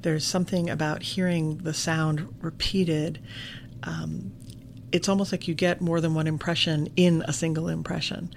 there's 0.00 0.24
something 0.24 0.70
about 0.70 1.02
hearing 1.02 1.58
the 1.58 1.74
sound 1.74 2.34
repeated. 2.40 3.20
Um, 3.82 4.32
it's 4.92 5.08
almost 5.08 5.32
like 5.32 5.48
you 5.48 5.54
get 5.54 5.80
more 5.80 6.00
than 6.00 6.14
one 6.14 6.26
impression 6.26 6.88
in 6.96 7.22
a 7.26 7.32
single 7.32 7.68
impression. 7.68 8.32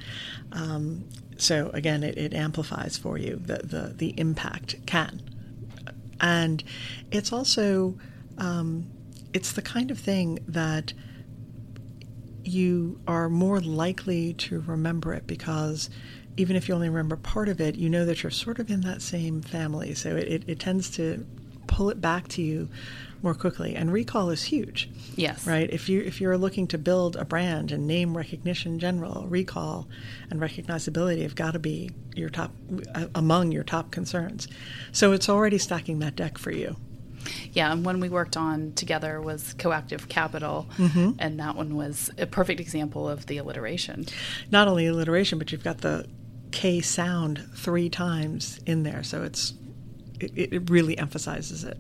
Um, 0.52 1.08
so 1.38 1.70
again, 1.74 2.04
it, 2.04 2.18
it, 2.18 2.34
amplifies 2.34 2.98
for 2.98 3.18
you 3.18 3.38
the, 3.38 3.60
the, 3.64 3.94
the 3.96 4.14
impact 4.20 4.76
can, 4.86 5.22
and 6.20 6.64
it's 7.12 7.32
also 7.32 7.98
um, 8.38 8.90
it's 9.34 9.54
the 9.54 9.62
kind 9.62 9.92
of 9.92 9.98
thing 9.98 10.40
that 10.48 10.94
you 12.44 13.00
are 13.08 13.30
more 13.30 13.60
likely 13.60 14.34
to 14.34 14.62
remember 14.62 15.14
it 15.14 15.28
because 15.28 15.90
even 16.38 16.56
if 16.56 16.68
you 16.68 16.76
only 16.76 16.90
remember 16.90 17.16
part 17.16 17.50
of 17.50 17.60
it, 17.60 17.76
you 17.76 17.90
know 17.90 18.06
that 18.06 18.24
you're 18.24 18.32
sort 18.32 18.60
of 18.60 18.70
in 18.70 18.82
that 18.82 19.02
same 19.02 19.42
family. 19.42 19.94
So 19.94 20.16
it, 20.16 20.28
it, 20.28 20.44
it 20.48 20.60
tends 20.60 20.90
to 20.92 21.26
pull 21.68 21.90
it 21.90 22.02
back 22.02 22.28
to 22.30 22.42
you 22.42 22.70
more 23.22 23.34
quickly. 23.34 23.76
And 23.76 23.92
recall 23.92 24.30
is 24.30 24.44
huge. 24.44 24.90
Yes. 25.16 25.46
Right. 25.46 25.70
If 25.70 25.90
you 25.90 26.02
if 26.02 26.20
you're 26.20 26.38
looking 26.38 26.68
to 26.68 26.78
build 26.78 27.16
a 27.16 27.26
brand 27.26 27.72
and 27.72 27.88
name 27.88 28.18
recognition 28.18 28.80
general, 28.80 29.28
recall 29.28 29.88
and 30.30 30.40
recognizability 30.40 31.22
have 31.24 31.36
got 31.36 31.52
to 31.52 31.60
be 31.60 31.92
your 32.16 32.30
top 32.30 32.52
uh, 32.96 33.08
among 33.16 33.52
your 33.52 33.64
top 33.64 33.92
concerns. 33.92 34.48
So 34.92 35.12
it's 35.12 35.30
already 35.30 35.58
stacking 35.58 36.00
that 36.00 36.16
deck 36.16 36.38
for 36.38 36.52
you. 36.52 36.76
Yeah, 37.54 37.72
and 37.72 37.86
one 37.86 38.00
we 38.00 38.10
worked 38.10 38.38
on 38.38 38.74
together 38.74 39.22
was 39.22 39.54
Coactive 39.54 40.08
Capital, 40.10 40.68
mm-hmm. 40.78 41.12
and 41.20 41.40
that 41.40 41.56
one 41.56 41.76
was 41.76 42.10
a 42.18 42.26
perfect 42.26 42.60
example 42.60 43.10
of 43.10 43.26
the 43.28 43.38
alliteration. 43.38 44.06
Not 44.52 44.68
only 44.68 44.88
alliteration, 44.88 45.38
but 45.38 45.52
you've 45.52 45.64
got 45.64 45.80
the 45.80 46.08
K 46.52 46.82
sound 46.82 47.48
three 47.56 47.90
times 47.90 48.60
in 48.66 48.84
there, 48.84 49.04
so 49.04 49.24
it's 49.24 49.54
it, 50.20 50.54
it 50.54 50.70
really 50.70 50.98
emphasizes 50.98 51.64
it. 51.64 51.78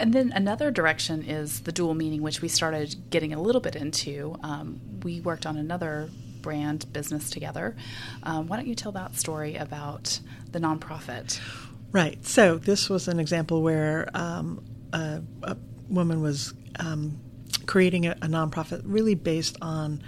And 0.00 0.12
then 0.12 0.32
another 0.32 0.70
direction 0.70 1.24
is 1.24 1.60
the 1.60 1.72
dual 1.72 1.94
meaning, 1.94 2.22
which 2.22 2.40
we 2.40 2.48
started 2.48 3.10
getting 3.10 3.32
a 3.32 3.40
little 3.40 3.60
bit 3.60 3.74
into. 3.74 4.36
Um, 4.42 4.80
we 5.02 5.20
worked 5.20 5.44
on 5.44 5.56
another 5.56 6.08
brand 6.40 6.92
business 6.92 7.30
together. 7.30 7.74
Um, 8.22 8.46
why 8.46 8.56
don't 8.56 8.68
you 8.68 8.76
tell 8.76 8.92
that 8.92 9.16
story 9.16 9.56
about 9.56 10.20
the 10.52 10.60
nonprofit? 10.60 11.40
Right. 11.90 12.24
So 12.26 12.58
this 12.58 12.90
was 12.90 13.08
an 13.08 13.18
example 13.18 13.62
where 13.62 14.08
um, 14.14 14.62
a, 14.92 15.22
a, 15.42 15.56
woman 15.88 16.20
was 16.20 16.52
um, 16.78 17.18
creating 17.64 18.06
a, 18.06 18.10
a 18.10 18.26
nonprofit 18.26 18.82
really 18.84 19.14
based 19.14 19.56
on 19.62 20.02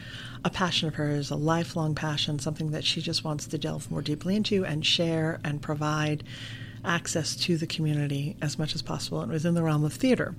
a 0.44 0.50
passion 0.50 0.88
of 0.88 0.94
hers, 0.94 1.30
a 1.30 1.37
lifelong 1.37 1.94
passion, 1.94 2.38
something 2.38 2.72
that 2.72 2.84
she 2.84 3.00
just 3.00 3.25
wants 3.25 3.46
to 3.46 3.56
delve 3.56 3.90
more 3.90 4.02
deeply 4.02 4.37
into 4.37 4.64
and 4.64 4.84
share 4.84 5.40
and 5.42 5.62
provide 5.62 6.22
access 6.84 7.34
to 7.37 7.56
the 7.56 7.66
community 7.66 8.37
as 8.42 8.58
much 8.58 8.75
as 8.75 8.82
possible. 8.82 9.20
And 9.22 9.30
it 9.30 9.34
was 9.34 9.46
in 9.46 9.54
the 9.54 9.62
realm 9.62 9.84
of 9.84 9.94
theater. 9.94 10.34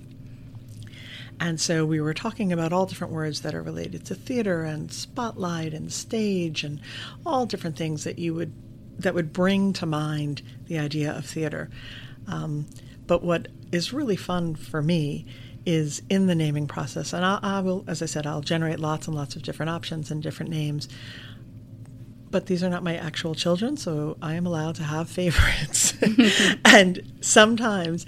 And 1.40 1.60
so 1.60 1.84
we 1.84 2.00
were 2.00 2.14
talking 2.14 2.52
about 2.52 2.72
all 2.72 2.86
different 2.86 3.12
words 3.12 3.40
that 3.40 3.54
are 3.54 3.62
related 3.62 4.04
to 4.06 4.14
theater 4.14 4.62
and 4.62 4.92
spotlight 4.92 5.74
and 5.74 5.92
stage 5.92 6.62
and 6.62 6.80
all 7.26 7.46
different 7.46 7.76
things 7.76 8.04
that 8.04 8.18
you 8.18 8.32
would 8.34 8.52
that 8.98 9.14
would 9.14 9.32
bring 9.32 9.72
to 9.74 9.86
mind 9.86 10.42
the 10.66 10.78
idea 10.78 11.12
of 11.12 11.24
theater. 11.24 11.70
Um, 12.26 12.66
but 13.06 13.22
what 13.22 13.48
is 13.72 13.92
really 13.92 14.16
fun 14.16 14.54
for 14.54 14.82
me 14.82 15.26
is 15.64 16.02
in 16.08 16.26
the 16.26 16.34
naming 16.34 16.66
process, 16.66 17.12
and 17.12 17.24
I, 17.24 17.38
I 17.42 17.60
will, 17.60 17.84
as 17.86 18.02
I 18.02 18.06
said, 18.06 18.26
I'll 18.26 18.40
generate 18.40 18.80
lots 18.80 19.06
and 19.06 19.16
lots 19.16 19.36
of 19.36 19.42
different 19.42 19.70
options 19.70 20.10
and 20.10 20.22
different 20.22 20.50
names 20.50 20.88
but 22.32 22.46
these 22.46 22.64
are 22.64 22.70
not 22.70 22.82
my 22.82 22.96
actual 22.96 23.34
children, 23.34 23.76
so 23.76 24.16
I 24.20 24.34
am 24.34 24.46
allowed 24.46 24.74
to 24.76 24.82
have 24.82 25.08
favorites. 25.20 25.94
and 26.64 27.00
sometimes 27.20 28.06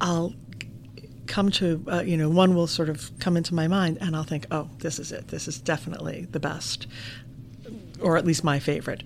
I'll 0.00 0.34
come 1.26 1.50
to, 1.52 1.84
uh, 1.92 2.00
you 2.00 2.16
know, 2.16 2.30
one 2.30 2.54
will 2.54 2.66
sort 2.66 2.88
of 2.88 3.12
come 3.20 3.36
into 3.36 3.54
my 3.54 3.68
mind, 3.68 3.98
and 4.00 4.16
I'll 4.16 4.24
think, 4.24 4.46
oh, 4.50 4.70
this 4.78 4.98
is 4.98 5.12
it. 5.12 5.28
This 5.28 5.46
is 5.46 5.60
definitely 5.60 6.26
the 6.30 6.40
best, 6.40 6.88
or 8.00 8.16
at 8.16 8.24
least 8.24 8.42
my 8.42 8.58
favorite. 8.58 9.02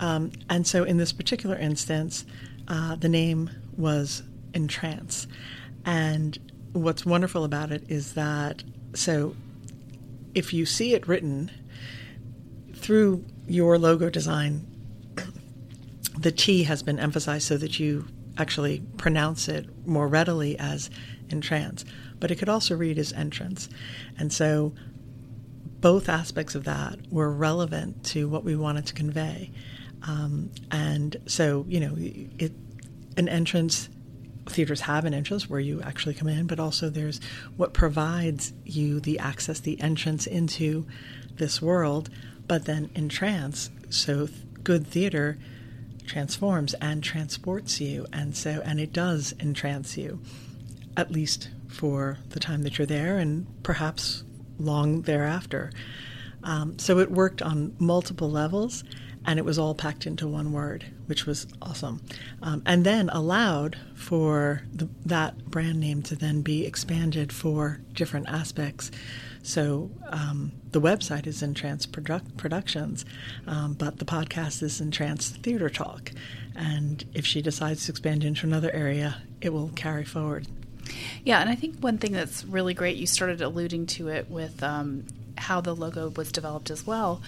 Um, 0.00 0.32
and 0.48 0.66
so 0.66 0.84
in 0.84 0.96
this 0.96 1.12
particular 1.12 1.56
instance, 1.56 2.24
uh, 2.68 2.96
the 2.96 3.08
name 3.08 3.50
was 3.76 4.22
Entrance. 4.54 5.26
And 5.84 6.38
what's 6.72 7.06
wonderful 7.06 7.44
about 7.44 7.70
it 7.72 7.84
is 7.88 8.14
that, 8.14 8.62
so 8.94 9.34
if 10.34 10.52
you 10.52 10.66
see 10.66 10.94
it 10.94 11.06
written 11.06 11.50
through 12.74 13.24
your 13.46 13.78
logo 13.78 14.10
design, 14.10 14.66
the 16.18 16.32
T 16.32 16.64
has 16.64 16.82
been 16.82 16.98
emphasized 16.98 17.46
so 17.46 17.56
that 17.56 17.78
you 17.80 18.06
actually 18.38 18.82
pronounce 18.96 19.48
it 19.48 19.66
more 19.86 20.08
readily 20.08 20.58
as 20.58 20.90
entrance, 21.30 21.84
but 22.18 22.30
it 22.30 22.36
could 22.36 22.48
also 22.48 22.76
read 22.76 22.98
as 22.98 23.12
entrance. 23.12 23.68
And 24.18 24.32
so 24.32 24.72
both 25.80 26.08
aspects 26.08 26.54
of 26.54 26.64
that 26.64 26.98
were 27.10 27.30
relevant 27.30 28.04
to 28.04 28.28
what 28.28 28.44
we 28.44 28.54
wanted 28.56 28.86
to 28.86 28.94
convey. 28.94 29.50
Um, 30.06 30.50
and 30.70 31.16
so, 31.26 31.64
you 31.68 31.80
know, 31.80 31.94
it, 31.96 32.52
an 33.16 33.28
entrance, 33.28 33.88
theaters 34.46 34.82
have 34.82 35.04
an 35.04 35.14
entrance 35.14 35.48
where 35.48 35.60
you 35.60 35.80
actually 35.82 36.14
come 36.14 36.28
in, 36.28 36.46
but 36.46 36.58
also 36.58 36.88
there's 36.88 37.20
what 37.56 37.72
provides 37.72 38.52
you 38.64 39.00
the 39.00 39.18
access, 39.18 39.60
the 39.60 39.80
entrance 39.80 40.26
into 40.26 40.86
this 41.36 41.62
world. 41.62 42.10
But 42.48 42.64
then 42.64 42.90
in 42.94 43.08
trance, 43.08 43.70
so 43.90 44.28
good 44.62 44.86
theater 44.86 45.38
transforms 46.06 46.74
and 46.74 47.02
transports 47.02 47.80
you, 47.80 48.06
and 48.12 48.36
so 48.36 48.60
and 48.64 48.80
it 48.80 48.92
does 48.92 49.34
entrance 49.38 49.96
you, 49.96 50.20
at 50.96 51.12
least 51.12 51.50
for 51.68 52.18
the 52.30 52.40
time 52.40 52.62
that 52.62 52.76
you're 52.76 52.86
there, 52.86 53.18
and 53.18 53.46
perhaps 53.62 54.24
long 54.58 55.02
thereafter. 55.02 55.70
Um, 56.42 56.78
so 56.78 56.98
it 56.98 57.10
worked 57.10 57.40
on 57.40 57.74
multiple 57.78 58.30
levels, 58.30 58.82
and 59.24 59.38
it 59.38 59.44
was 59.44 59.58
all 59.58 59.74
packed 59.74 60.06
into 60.06 60.26
one 60.26 60.52
word, 60.52 60.84
which 61.06 61.26
was 61.26 61.46
awesome. 61.60 62.00
Um, 62.42 62.62
and 62.66 62.84
then 62.84 63.08
allowed 63.10 63.78
for 63.94 64.62
the, 64.72 64.88
that 65.06 65.46
brand 65.46 65.80
name 65.80 66.02
to 66.02 66.16
then 66.16 66.42
be 66.42 66.66
expanded 66.66 67.32
for 67.32 67.80
different 67.92 68.28
aspects. 68.28 68.90
So 69.42 69.90
um, 70.08 70.52
the 70.70 70.80
website 70.80 71.26
is 71.26 71.42
Entrance 71.42 71.86
Produ- 71.86 72.36
Productions, 72.36 73.04
um, 73.46 73.74
but 73.74 73.98
the 73.98 74.04
podcast 74.04 74.62
is 74.62 74.80
in 74.80 74.88
Entrance 74.88 75.30
Theater 75.30 75.68
Talk. 75.68 76.12
And 76.54 77.04
if 77.14 77.26
she 77.26 77.42
decides 77.42 77.86
to 77.86 77.92
expand 77.92 78.24
into 78.24 78.46
another 78.46 78.70
area, 78.72 79.22
it 79.40 79.52
will 79.52 79.70
carry 79.70 80.04
forward. 80.04 80.46
Yeah, 81.24 81.40
and 81.40 81.48
I 81.48 81.54
think 81.54 81.78
one 81.78 81.98
thing 81.98 82.12
that's 82.12 82.44
really 82.44 82.74
great, 82.74 82.96
you 82.96 83.06
started 83.06 83.40
alluding 83.40 83.86
to 83.86 84.08
it 84.08 84.28
with 84.30 84.62
um, 84.62 85.06
how 85.38 85.60
the 85.60 85.74
logo 85.74 86.10
was 86.10 86.30
developed 86.30 86.70
as 86.70 86.86
well. 86.86 87.22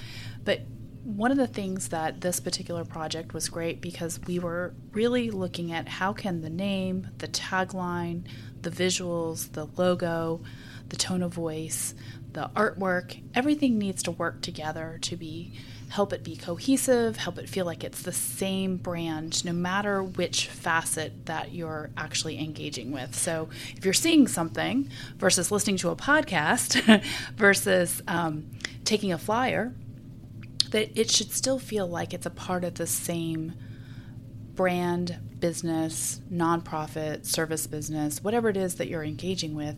But 0.44 0.60
one 1.04 1.30
of 1.30 1.36
the 1.36 1.46
things 1.46 1.88
that 1.88 2.22
this 2.22 2.40
particular 2.40 2.84
project 2.84 3.34
was 3.34 3.48
great 3.50 3.80
because 3.80 4.18
we 4.26 4.38
were 4.38 4.74
really 4.92 5.30
looking 5.30 5.70
at 5.70 5.86
how 5.86 6.12
can 6.14 6.40
the 6.40 6.50
name, 6.50 7.08
the 7.18 7.28
tagline, 7.28 8.24
the 8.62 8.70
visuals, 8.70 9.52
the 9.52 9.66
logo, 9.76 10.40
the 10.88 10.96
tone 10.96 11.22
of 11.22 11.32
voice, 11.34 11.94
the 12.32 12.50
artwork, 12.56 13.20
everything 13.34 13.78
needs 13.78 14.02
to 14.02 14.10
work 14.10 14.40
together 14.40 14.98
to 15.02 15.16
be 15.16 15.52
help 15.90 16.12
it 16.12 16.24
be 16.24 16.34
cohesive, 16.34 17.16
help 17.16 17.38
it 17.38 17.48
feel 17.48 17.64
like 17.64 17.84
it's 17.84 18.02
the 18.02 18.12
same 18.12 18.76
brand 18.76 19.44
no 19.44 19.52
matter 19.52 20.02
which 20.02 20.48
facet 20.48 21.26
that 21.26 21.52
you're 21.52 21.90
actually 21.96 22.40
engaging 22.40 22.90
with. 22.90 23.14
So 23.14 23.48
if 23.76 23.84
you're 23.84 23.94
seeing 23.94 24.26
something 24.26 24.88
versus 25.18 25.52
listening 25.52 25.76
to 25.78 25.90
a 25.90 25.96
podcast 25.96 27.04
versus 27.36 28.02
um, 28.08 28.50
taking 28.84 29.12
a 29.12 29.18
flyer, 29.18 29.72
that 30.74 30.98
it 30.98 31.08
should 31.08 31.30
still 31.30 31.60
feel 31.60 31.86
like 31.86 32.12
it's 32.12 32.26
a 32.26 32.30
part 32.30 32.64
of 32.64 32.74
the 32.74 32.86
same 32.86 33.54
brand, 34.56 35.16
business, 35.38 36.20
nonprofit, 36.32 37.24
service 37.24 37.68
business, 37.68 38.24
whatever 38.24 38.48
it 38.48 38.56
is 38.56 38.74
that 38.74 38.88
you're 38.88 39.04
engaging 39.04 39.54
with, 39.54 39.76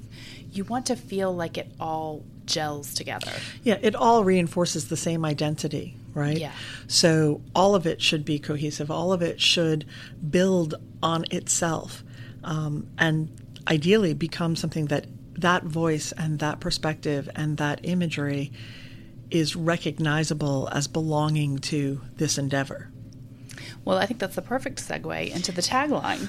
you 0.50 0.64
want 0.64 0.86
to 0.86 0.96
feel 0.96 1.36
like 1.36 1.58
it 1.58 1.70
all 1.78 2.24
gels 2.46 2.94
together. 2.94 3.30
Yeah, 3.62 3.76
it 3.82 3.94
all 3.94 4.24
reinforces 4.24 4.88
the 4.88 4.96
same 4.96 5.22
identity, 5.26 5.94
right? 6.14 6.38
Yeah. 6.38 6.52
So 6.86 7.42
all 7.54 7.74
of 7.74 7.86
it 7.86 8.00
should 8.00 8.24
be 8.24 8.38
cohesive, 8.38 8.90
all 8.90 9.12
of 9.12 9.20
it 9.20 9.38
should 9.38 9.84
build 10.30 10.76
on 11.02 11.26
itself 11.30 12.04
um, 12.42 12.88
and 12.96 13.30
ideally 13.68 14.14
become 14.14 14.56
something 14.56 14.86
that 14.86 15.08
that 15.34 15.64
voice 15.64 16.12
and 16.12 16.38
that 16.38 16.60
perspective 16.60 17.28
and 17.36 17.58
that 17.58 17.80
imagery 17.82 18.50
is 19.30 19.56
recognizable 19.56 20.68
as 20.72 20.86
belonging 20.86 21.58
to 21.58 22.00
this 22.16 22.38
endeavor. 22.38 22.90
Well, 23.84 23.98
I 23.98 24.06
think 24.06 24.18
that's 24.18 24.34
the 24.34 24.42
perfect 24.42 24.86
segue 24.86 25.30
into 25.30 25.52
the 25.52 25.62
tagline. 25.62 26.26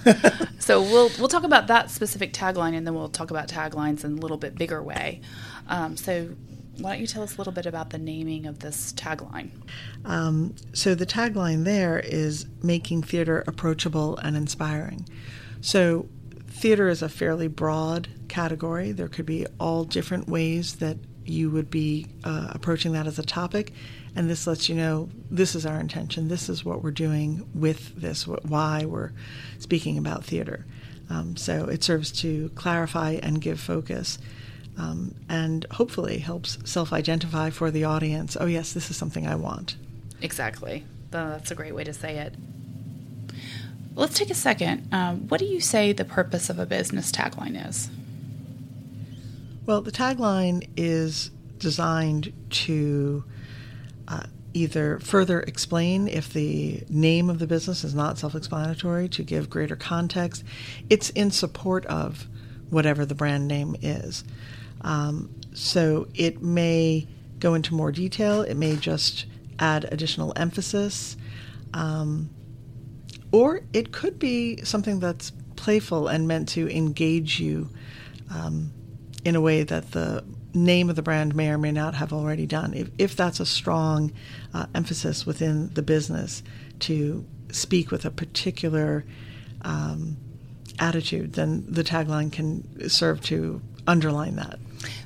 so 0.62 0.82
we'll 0.82 1.10
we'll 1.18 1.27
talk 1.27 1.44
about 1.44 1.68
that 1.68 1.89
specific 1.89 2.32
tagline, 2.32 2.75
and 2.75 2.86
then 2.86 2.94
we'll 2.94 3.10
talk 3.10 3.32
about 3.32 3.48
taglines 3.48 4.04
in 4.04 4.13
a 4.13 4.22
little 4.22 4.38
bit 4.38 4.56
bigger 4.56 4.82
way. 4.82 5.22
Um, 5.68 5.98
so, 5.98 6.30
why 6.77 6.92
don't 6.92 7.01
you 7.01 7.08
tell 7.08 7.24
us 7.24 7.36
a 7.36 7.38
little 7.39 7.54
bit 7.54 7.66
about 7.66 7.89
the 7.89 7.98
naming 7.98 8.46
of 8.46 8.60
this 8.60 8.94
tagline? 8.94 9.50
Um, 10.06 10.56
so 10.74 10.94
the 10.94 11.08
tagline 11.08 11.63
there 11.63 12.00
is 12.00 12.46
making 12.62 13.01
theater 13.01 13.44
approachable 13.48 14.18
and 14.18 14.38
inspiring. 14.38 15.08
So 15.60 16.08
theater 16.48 16.89
is 16.89 17.01
a 17.01 17.10
fairly 17.10 17.48
broad 17.48 18.08
category. 18.27 18.92
There 18.92 19.08
could 19.08 19.25
be 19.25 19.48
all 19.60 19.84
different 19.84 20.27
ways 20.27 20.75
that 20.75 20.98
you 21.30 21.50
would 21.50 21.70
be 21.70 22.08
uh, 22.24 22.48
approaching 22.52 22.94
that 22.94 23.08
as 23.08 23.20
a 23.20 23.24
topic. 23.24 23.74
And 24.16 24.30
this 24.30 24.48
lets 24.48 24.68
you 24.68 24.76
know 24.76 25.10
this 25.30 25.56
is 25.56 25.66
our 25.66 25.80
intention, 25.80 26.28
this 26.28 26.50
is 26.50 26.66
what 26.66 26.84
we're 26.84 26.92
doing 26.92 27.48
with 27.54 27.96
this, 27.96 28.26
why 28.26 28.86
we're 28.86 29.12
speaking 29.60 29.98
about 29.98 30.26
theater. 30.26 30.66
Um, 31.10 31.38
so 31.38 31.66
it 31.66 31.84
serves 31.84 32.12
to 32.24 32.50
clarify 32.56 33.20
and 33.22 33.42
give 33.42 33.60
focus. 33.60 34.18
Um, 34.78 35.16
and 35.28 35.66
hopefully 35.72 36.20
helps 36.20 36.60
self 36.70 36.94
identify 36.94 37.50
for 37.50 37.72
the 37.72 37.84
audience 37.84 38.38
oh, 38.40 38.46
yes, 38.46 38.74
this 38.74 38.92
is 38.92 38.98
something 38.98 39.26
I 39.26 39.36
want. 39.36 39.76
Exactly. 40.22 40.84
That's 41.10 41.52
a 41.52 41.56
great 41.56 41.74
way 41.74 41.84
to 41.84 41.94
say 41.94 42.18
it. 42.18 42.36
Let's 43.96 44.18
take 44.18 44.30
a 44.30 44.36
second. 44.36 44.94
Um, 44.94 45.28
what 45.28 45.40
do 45.40 45.46
you 45.46 45.60
say 45.60 45.92
the 45.94 46.06
purpose 46.06 46.50
of 46.52 46.60
a 46.60 46.66
business 46.68 47.12
tagline 47.12 47.68
is? 47.68 47.90
Well, 49.68 49.82
the 49.82 49.92
tagline 49.92 50.70
is 50.78 51.30
designed 51.58 52.32
to 52.52 53.26
uh, 54.08 54.24
either 54.54 54.98
further 55.00 55.42
explain 55.42 56.08
if 56.08 56.32
the 56.32 56.86
name 56.88 57.30
of 57.30 57.40
the 57.40 57.48
business 57.48 57.84
is 57.84 57.94
not 57.94 58.18
self 58.18 58.34
explanatory, 58.34 59.10
to 59.10 59.24
give 59.24 59.50
greater 59.50 59.76
context. 59.76 60.46
It's 60.90 61.10
in 61.10 61.32
support 61.32 61.86
of 61.88 62.28
whatever 62.70 63.06
the 63.06 63.14
brand 63.14 63.50
name 63.50 63.76
is. 63.82 64.24
Um, 64.82 65.36
so 65.54 66.08
it 66.16 66.42
may 66.42 67.06
go 67.38 67.54
into 67.54 67.74
more 67.74 67.92
detail, 67.92 68.44
it 68.44 68.56
may 68.56 68.78
just 68.78 69.26
add 69.60 69.84
additional 69.92 70.32
emphasis. 70.38 71.18
Um, 71.74 72.30
or 73.34 73.64
it 73.74 73.92
could 73.92 74.18
be 74.18 74.64
something 74.64 75.02
that's 75.02 75.34
playful 75.58 76.08
and 76.08 76.26
meant 76.26 76.48
to 76.50 76.74
engage 76.74 77.42
you 77.42 77.70
um, 78.34 78.72
in 79.28 79.36
a 79.36 79.42
way 79.42 79.62
that 79.62 79.92
the 79.92 80.24
name 80.54 80.90
of 80.90 80.96
the 80.96 81.02
brand 81.02 81.36
may 81.36 81.50
or 81.50 81.58
may 81.58 81.72
not 81.74 81.94
have 81.94 82.14
already 82.14 82.46
done. 82.46 82.74
If, 82.74 82.90
if 82.98 83.14
that's 83.14 83.42
a 83.42 83.46
strong 83.46 84.14
uh, 84.54 84.68
emphasis 84.74 85.26
within 85.26 85.68
the 85.74 85.82
business 85.82 86.42
to 86.80 87.26
speak 87.52 87.92
with 87.92 88.06
a 88.06 88.10
particular 88.10 89.04
um, 89.64 90.16
attitude, 90.80 91.34
then 91.34 91.66
the 91.68 91.84
tagline 91.84 92.32
can 92.32 92.90
serve 92.90 93.20
to 93.24 93.62
underline 93.86 94.38
that. 94.38 94.60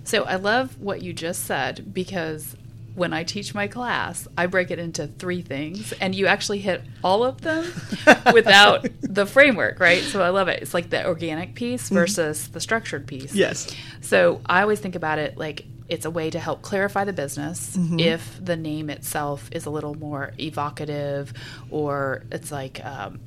So 0.03 0.21
I 0.25 0.35
love 0.35 0.79
what 0.79 1.01
you 1.01 1.13
just 1.13 1.45
said 1.45 1.91
because 1.91 2.55
when 2.95 3.13
I 3.13 3.23
teach 3.23 3.53
my 3.53 3.67
class, 3.67 4.27
I 4.37 4.47
break 4.47 4.71
it 4.71 4.79
into 4.79 5.07
three 5.07 5.41
things, 5.41 5.93
and 5.93 6.13
you 6.13 6.27
actually 6.27 6.59
hit 6.59 6.81
all 7.03 7.23
of 7.23 7.41
them 7.41 7.71
without 8.33 8.85
the 9.01 9.25
framework, 9.25 9.79
right? 9.79 10.01
So 10.03 10.21
I 10.21 10.29
love 10.29 10.47
it. 10.47 10.61
It's 10.61 10.73
like 10.73 10.89
the 10.89 11.05
organic 11.07 11.55
piece 11.55 11.85
mm-hmm. 11.85 11.95
versus 11.95 12.43
mm-hmm. 12.43 12.53
the 12.53 12.59
structured 12.59 13.07
piece. 13.07 13.33
Yes. 13.33 13.73
So 14.01 14.41
I 14.45 14.61
always 14.61 14.79
think 14.79 14.95
about 14.95 15.19
it 15.19 15.37
like 15.37 15.65
it's 15.87 16.05
a 16.05 16.11
way 16.11 16.29
to 16.29 16.39
help 16.39 16.61
clarify 16.61 17.03
the 17.03 17.13
business 17.13 17.75
mm-hmm. 17.75 17.99
if 17.99 18.39
the 18.43 18.55
name 18.55 18.89
itself 18.89 19.49
is 19.51 19.65
a 19.65 19.69
little 19.69 19.93
more 19.93 20.33
evocative 20.39 21.33
or 21.69 22.23
it's 22.31 22.49
like, 22.49 22.83
um, 22.85 23.19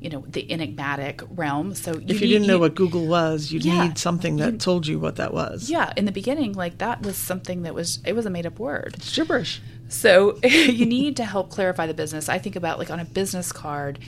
you 0.00 0.10
know 0.10 0.24
the 0.28 0.50
enigmatic 0.50 1.22
realm. 1.30 1.74
So 1.74 1.94
you 1.94 2.04
if 2.08 2.20
you 2.20 2.26
need, 2.26 2.32
didn't 2.32 2.46
know 2.48 2.54
you, 2.54 2.60
what 2.60 2.74
Google 2.74 3.06
was, 3.06 3.50
you 3.50 3.60
yeah, 3.60 3.88
need 3.88 3.98
something 3.98 4.36
that 4.36 4.52
you, 4.52 4.58
told 4.58 4.86
you 4.86 4.98
what 4.98 5.16
that 5.16 5.32
was. 5.32 5.70
Yeah, 5.70 5.92
in 5.96 6.04
the 6.04 6.12
beginning, 6.12 6.52
like 6.52 6.78
that 6.78 7.02
was 7.02 7.16
something 7.16 7.62
that 7.62 7.74
was 7.74 8.00
it 8.04 8.14
was 8.14 8.26
a 8.26 8.30
made 8.30 8.46
up 8.46 8.58
word. 8.58 8.94
It's 8.96 9.14
gibberish. 9.14 9.60
So 9.88 10.38
you 10.44 10.86
need 10.86 11.16
to 11.16 11.24
help 11.24 11.50
clarify 11.50 11.86
the 11.86 11.94
business. 11.94 12.28
I 12.28 12.38
think 12.38 12.56
about 12.56 12.78
like 12.78 12.90
on 12.90 13.00
a 13.00 13.04
business 13.04 13.52
card. 13.52 13.98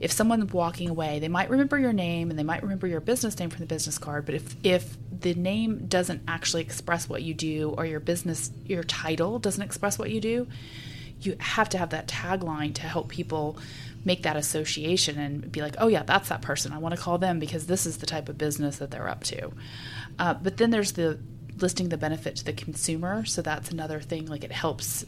If 0.00 0.12
someone's 0.12 0.52
walking 0.52 0.88
away, 0.88 1.18
they 1.18 1.26
might 1.26 1.50
remember 1.50 1.76
your 1.76 1.92
name 1.92 2.30
and 2.30 2.38
they 2.38 2.44
might 2.44 2.62
remember 2.62 2.86
your 2.86 3.00
business 3.00 3.36
name 3.36 3.50
from 3.50 3.60
the 3.60 3.66
business 3.66 3.98
card. 3.98 4.26
But 4.26 4.36
if 4.36 4.54
if 4.62 4.96
the 5.20 5.34
name 5.34 5.86
doesn't 5.88 6.22
actually 6.28 6.62
express 6.62 7.08
what 7.08 7.22
you 7.22 7.34
do, 7.34 7.74
or 7.76 7.84
your 7.84 8.00
business 8.00 8.52
your 8.66 8.84
title 8.84 9.38
doesn't 9.38 9.62
express 9.62 9.98
what 9.98 10.10
you 10.10 10.20
do, 10.20 10.46
you 11.20 11.36
have 11.40 11.68
to 11.70 11.78
have 11.78 11.90
that 11.90 12.06
tagline 12.06 12.74
to 12.74 12.82
help 12.82 13.08
people 13.08 13.58
make 14.04 14.22
that 14.22 14.36
association 14.36 15.18
and 15.18 15.50
be 15.50 15.60
like, 15.60 15.74
oh, 15.78 15.88
yeah, 15.88 16.02
that's 16.02 16.28
that 16.28 16.42
person. 16.42 16.72
I 16.72 16.78
want 16.78 16.94
to 16.94 17.00
call 17.00 17.18
them 17.18 17.38
because 17.38 17.66
this 17.66 17.86
is 17.86 17.98
the 17.98 18.06
type 18.06 18.28
of 18.28 18.38
business 18.38 18.78
that 18.78 18.90
they're 18.90 19.08
up 19.08 19.24
to. 19.24 19.52
Uh, 20.18 20.34
but 20.34 20.56
then 20.56 20.70
there's 20.70 20.92
the 20.92 21.18
listing 21.60 21.88
the 21.88 21.96
benefit 21.96 22.36
to 22.36 22.44
the 22.44 22.52
consumer. 22.52 23.24
So 23.24 23.42
that's 23.42 23.70
another 23.70 24.00
thing, 24.00 24.26
like 24.26 24.44
it 24.44 24.52
helps 24.52 25.04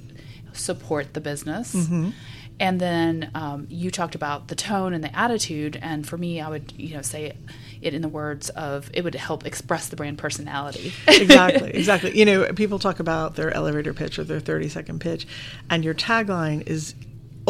support 0.52 1.14
the 1.14 1.20
business. 1.20 1.74
Mm-hmm. 1.74 2.10
And 2.58 2.78
then 2.78 3.30
um, 3.34 3.66
you 3.70 3.90
talked 3.90 4.14
about 4.14 4.48
the 4.48 4.54
tone 4.54 4.92
and 4.92 5.02
the 5.02 5.16
attitude. 5.16 5.78
And 5.80 6.06
for 6.06 6.18
me, 6.18 6.42
I 6.42 6.50
would, 6.50 6.74
you 6.76 6.94
know, 6.94 7.00
say 7.00 7.34
it 7.80 7.94
in 7.94 8.02
the 8.02 8.08
words 8.08 8.50
of 8.50 8.90
it 8.92 9.02
would 9.02 9.14
help 9.14 9.46
express 9.46 9.88
the 9.88 9.96
brand 9.96 10.18
personality. 10.18 10.92
exactly, 11.08 11.70
exactly. 11.74 12.18
You 12.18 12.26
know, 12.26 12.52
people 12.52 12.78
talk 12.78 13.00
about 13.00 13.36
their 13.36 13.50
elevator 13.52 13.94
pitch 13.94 14.18
or 14.18 14.24
their 14.24 14.40
30 14.40 14.68
second 14.68 15.00
pitch, 15.00 15.26
and 15.70 15.82
your 15.82 15.94
tagline 15.94 16.66
is 16.66 16.94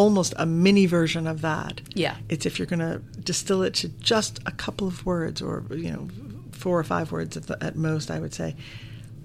almost 0.00 0.32
a 0.38 0.46
mini 0.46 0.86
version 0.86 1.26
of 1.26 1.42
that. 1.42 1.82
Yeah. 1.94 2.16
It's 2.30 2.46
if 2.46 2.58
you're 2.58 2.66
going 2.66 2.80
to 2.80 3.00
distill 3.20 3.62
it 3.62 3.74
to 3.74 3.88
just 3.88 4.40
a 4.46 4.50
couple 4.50 4.86
of 4.86 5.04
words 5.04 5.42
or, 5.42 5.62
you 5.70 5.92
know, 5.92 6.08
four 6.52 6.78
or 6.78 6.84
five 6.84 7.12
words 7.12 7.36
at, 7.36 7.48
the, 7.48 7.62
at 7.62 7.76
most, 7.76 8.10
I 8.10 8.18
would 8.18 8.32
say, 8.32 8.56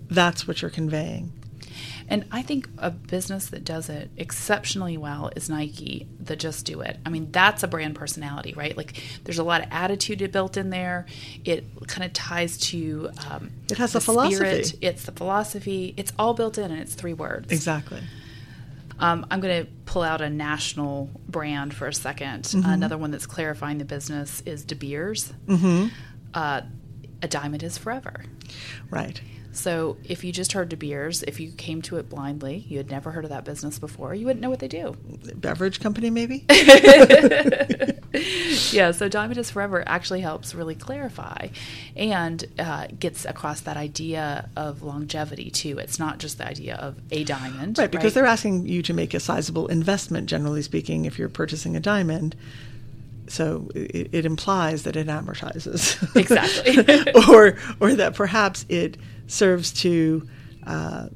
that's 0.10 0.46
what 0.46 0.62
you're 0.62 0.72
conveying. 0.72 1.32
And 2.08 2.26
I 2.30 2.42
think 2.42 2.68
a 2.78 2.92
business 2.92 3.48
that 3.48 3.64
does 3.64 3.90
it 3.90 4.10
exceptionally 4.18 4.98
well 4.98 5.32
is 5.36 5.50
Nike, 5.50 6.08
the 6.20 6.36
Just 6.36 6.66
Do 6.66 6.82
It. 6.82 7.00
I 7.06 7.10
mean, 7.10 7.32
that's 7.32 7.64
a 7.64 7.68
brand 7.68 7.96
personality, 7.96 8.54
right? 8.54 8.76
Like, 8.78 9.02
there's 9.24 9.40
a 9.40 9.44
lot 9.44 9.62
of 9.62 9.70
attitude 9.72 10.30
built 10.32 10.58
in 10.58 10.70
there. 10.70 11.06
It 11.46 11.66
kind 11.88 12.04
of 12.04 12.14
ties 12.14 12.58
to 12.70 13.10
um, 13.30 13.52
it 13.72 13.78
has 13.78 13.94
the 13.94 14.00
a 14.00 14.02
philosophy. 14.02 14.36
Spirit. 14.36 14.76
It's 14.82 15.06
the 15.06 15.14
philosophy. 15.14 15.94
It's 15.98 16.12
all 16.20 16.34
built 16.34 16.58
in, 16.58 16.70
and 16.70 16.80
it's 16.80 16.94
three 16.94 17.14
words. 17.14 17.52
Exactly. 17.52 18.02
Um, 19.00 19.26
I'm 19.30 19.42
going 19.42 19.66
to 19.66 19.72
pull 19.86 20.04
out 20.04 20.22
a 20.22 20.30
national 20.30 21.10
brand 21.28 21.74
for 21.74 21.88
a 21.88 21.92
2nd 21.92 22.42
mm-hmm. 22.42 22.70
Another 22.70 22.98
one 22.98 23.12
that's 23.12 23.26
clarifying 23.26 23.78
the 23.78 23.86
business 23.86 24.42
is 24.46 24.64
De 24.64 24.76
Beers. 24.76 25.34
Mm-hmm. 25.48 25.88
Uh, 26.34 26.62
a 27.22 27.28
diamond 27.28 27.64
is 27.64 27.78
forever. 27.78 28.24
Right. 28.90 29.22
So 29.56 29.98
if 30.04 30.24
you 30.24 30.32
just 30.32 30.54
heard 30.54 30.70
De 30.70 30.76
Beers, 30.76 31.24
if 31.24 31.40
you 31.40 31.52
came 31.52 31.82
to 31.84 31.98
it 31.98 32.10
blindly, 32.10 32.66
you 32.68 32.78
had 32.78 32.90
never 32.90 33.12
heard 33.12 33.24
of 33.24 33.30
that 33.30 33.46
business 33.46 33.80
before, 33.80 34.14
you 34.14 34.26
wouldn't 34.26 34.42
know 34.42 34.50
what 34.50 34.60
they 34.60 34.68
do. 34.68 34.96
Beverage 35.36 35.80
company, 35.80 36.10
maybe? 36.10 36.46
yeah, 38.72 38.92
so 38.92 39.10
Diamond 39.10 39.38
is 39.38 39.52
Forever 39.52 39.84
actually 39.88 40.22
helps 40.22 40.54
really 40.54 40.76
clarify 40.76 41.48
and 41.96 42.44
uh, 42.60 42.88
gets 43.00 43.26
across 43.26 43.62
that 43.62 43.78
idea 43.78 44.50
of 44.56 44.84
longevity 44.84 45.50
too. 45.50 45.78
It's 45.78 46.00
not 46.00 46.20
just 46.20 46.38
the 46.38 46.48
idea 46.48 46.76
of 46.76 46.98
a 47.12 47.24
diamond. 47.24 47.78
Right, 47.78 47.90
because 47.90 48.06
right? 48.06 48.14
they're 48.14 48.26
asking 48.26 48.68
you 48.68 48.82
to 48.84 48.94
make 48.94 49.14
a 49.14 49.20
sizable 49.20 49.68
investment, 49.68 50.28
generally 50.28 50.62
speaking, 50.62 51.06
if 51.06 51.18
you're 51.18 51.30
purchasing 51.30 51.76
a 51.76 51.80
diamond 51.80 52.36
so 53.28 53.70
it, 53.74 54.10
it, 54.12 54.26
implies 54.26 54.84
that 54.84 54.96
it 54.96 55.08
amortizes 55.08 56.16
exactly 56.16 57.12
or 57.34 57.58
or 57.80 57.96
that 57.96 58.14
perhaps 58.14 58.68
it 58.70 58.98
serves 59.28 59.72
to 59.74 60.28
uh, 60.66 61.08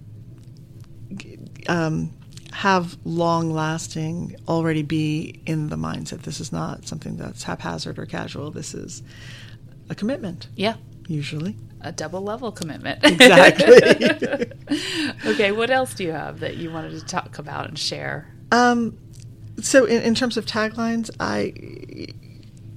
um, 1.68 2.14
have 2.52 2.98
long 3.06 3.52
lasting, 3.52 4.36
already 4.48 4.84
be 4.84 5.42
in 5.46 5.70
the 5.70 5.76
mindset. 5.76 6.24
This 6.24 6.40
is 6.40 6.52
not 6.52 6.88
something 6.88 7.18
that's 7.18 7.44
haphazard 7.44 8.00
or 8.00 8.06
casual. 8.06 8.52
This 8.52 8.74
is 8.74 9.04
a 9.90 9.96
commitment. 9.96 10.48
Yeah. 10.56 10.76
Usually. 11.08 11.56
A 11.82 11.92
double 11.92 12.22
level 12.22 12.52
commitment. 12.52 13.00
Exactly. 13.04 14.52
okay, 15.32 15.52
what 15.52 15.70
else 15.70 15.94
do 15.94 16.04
you 16.04 16.12
have 16.12 16.40
that 16.42 16.58
you 16.58 16.72
wanted 16.72 16.92
to 17.00 17.06
talk 17.06 17.40
about 17.40 17.68
and 17.68 17.80
share? 17.80 18.32
Um, 18.52 18.98
so, 19.62 19.86
in, 19.86 20.02
in 20.02 20.16
terms 20.16 20.38
of 20.38 20.46
taglines, 20.46 21.10
I, 21.20 21.54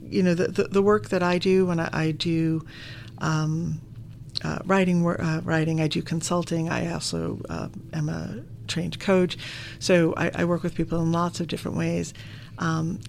you 0.03 0.23
know, 0.23 0.35
the, 0.35 0.49
the, 0.49 0.65
the 0.65 0.83
work 0.83 1.09
that 1.09 1.23
I 1.23 1.39
do 1.39 1.67
when 1.67 1.81
I, 1.81 1.91
I 1.93 2.11
do 2.13 2.65
um, 3.19 3.81
uh, 4.45 4.59
writing, 4.65 5.07
uh, 5.07 5.41
writing. 5.45 5.81
I 5.81 5.89
do 5.89 6.03
consulting. 6.03 6.69
I 6.69 6.93
also 6.93 7.41
uh, 7.49 7.69
am 7.93 8.09
a 8.09 8.43
trained 8.67 8.99
coach, 8.99 9.37
so 9.79 10.15
I, 10.17 10.31
I, 10.35 10.45
work 10.45 10.63
with 10.63 10.75
people 10.75 11.01
in 11.03 11.13
lots 11.13 11.41
of 11.41 11.49
different 11.49 11.77
ways. 11.77 12.15
Um, 12.59 13.01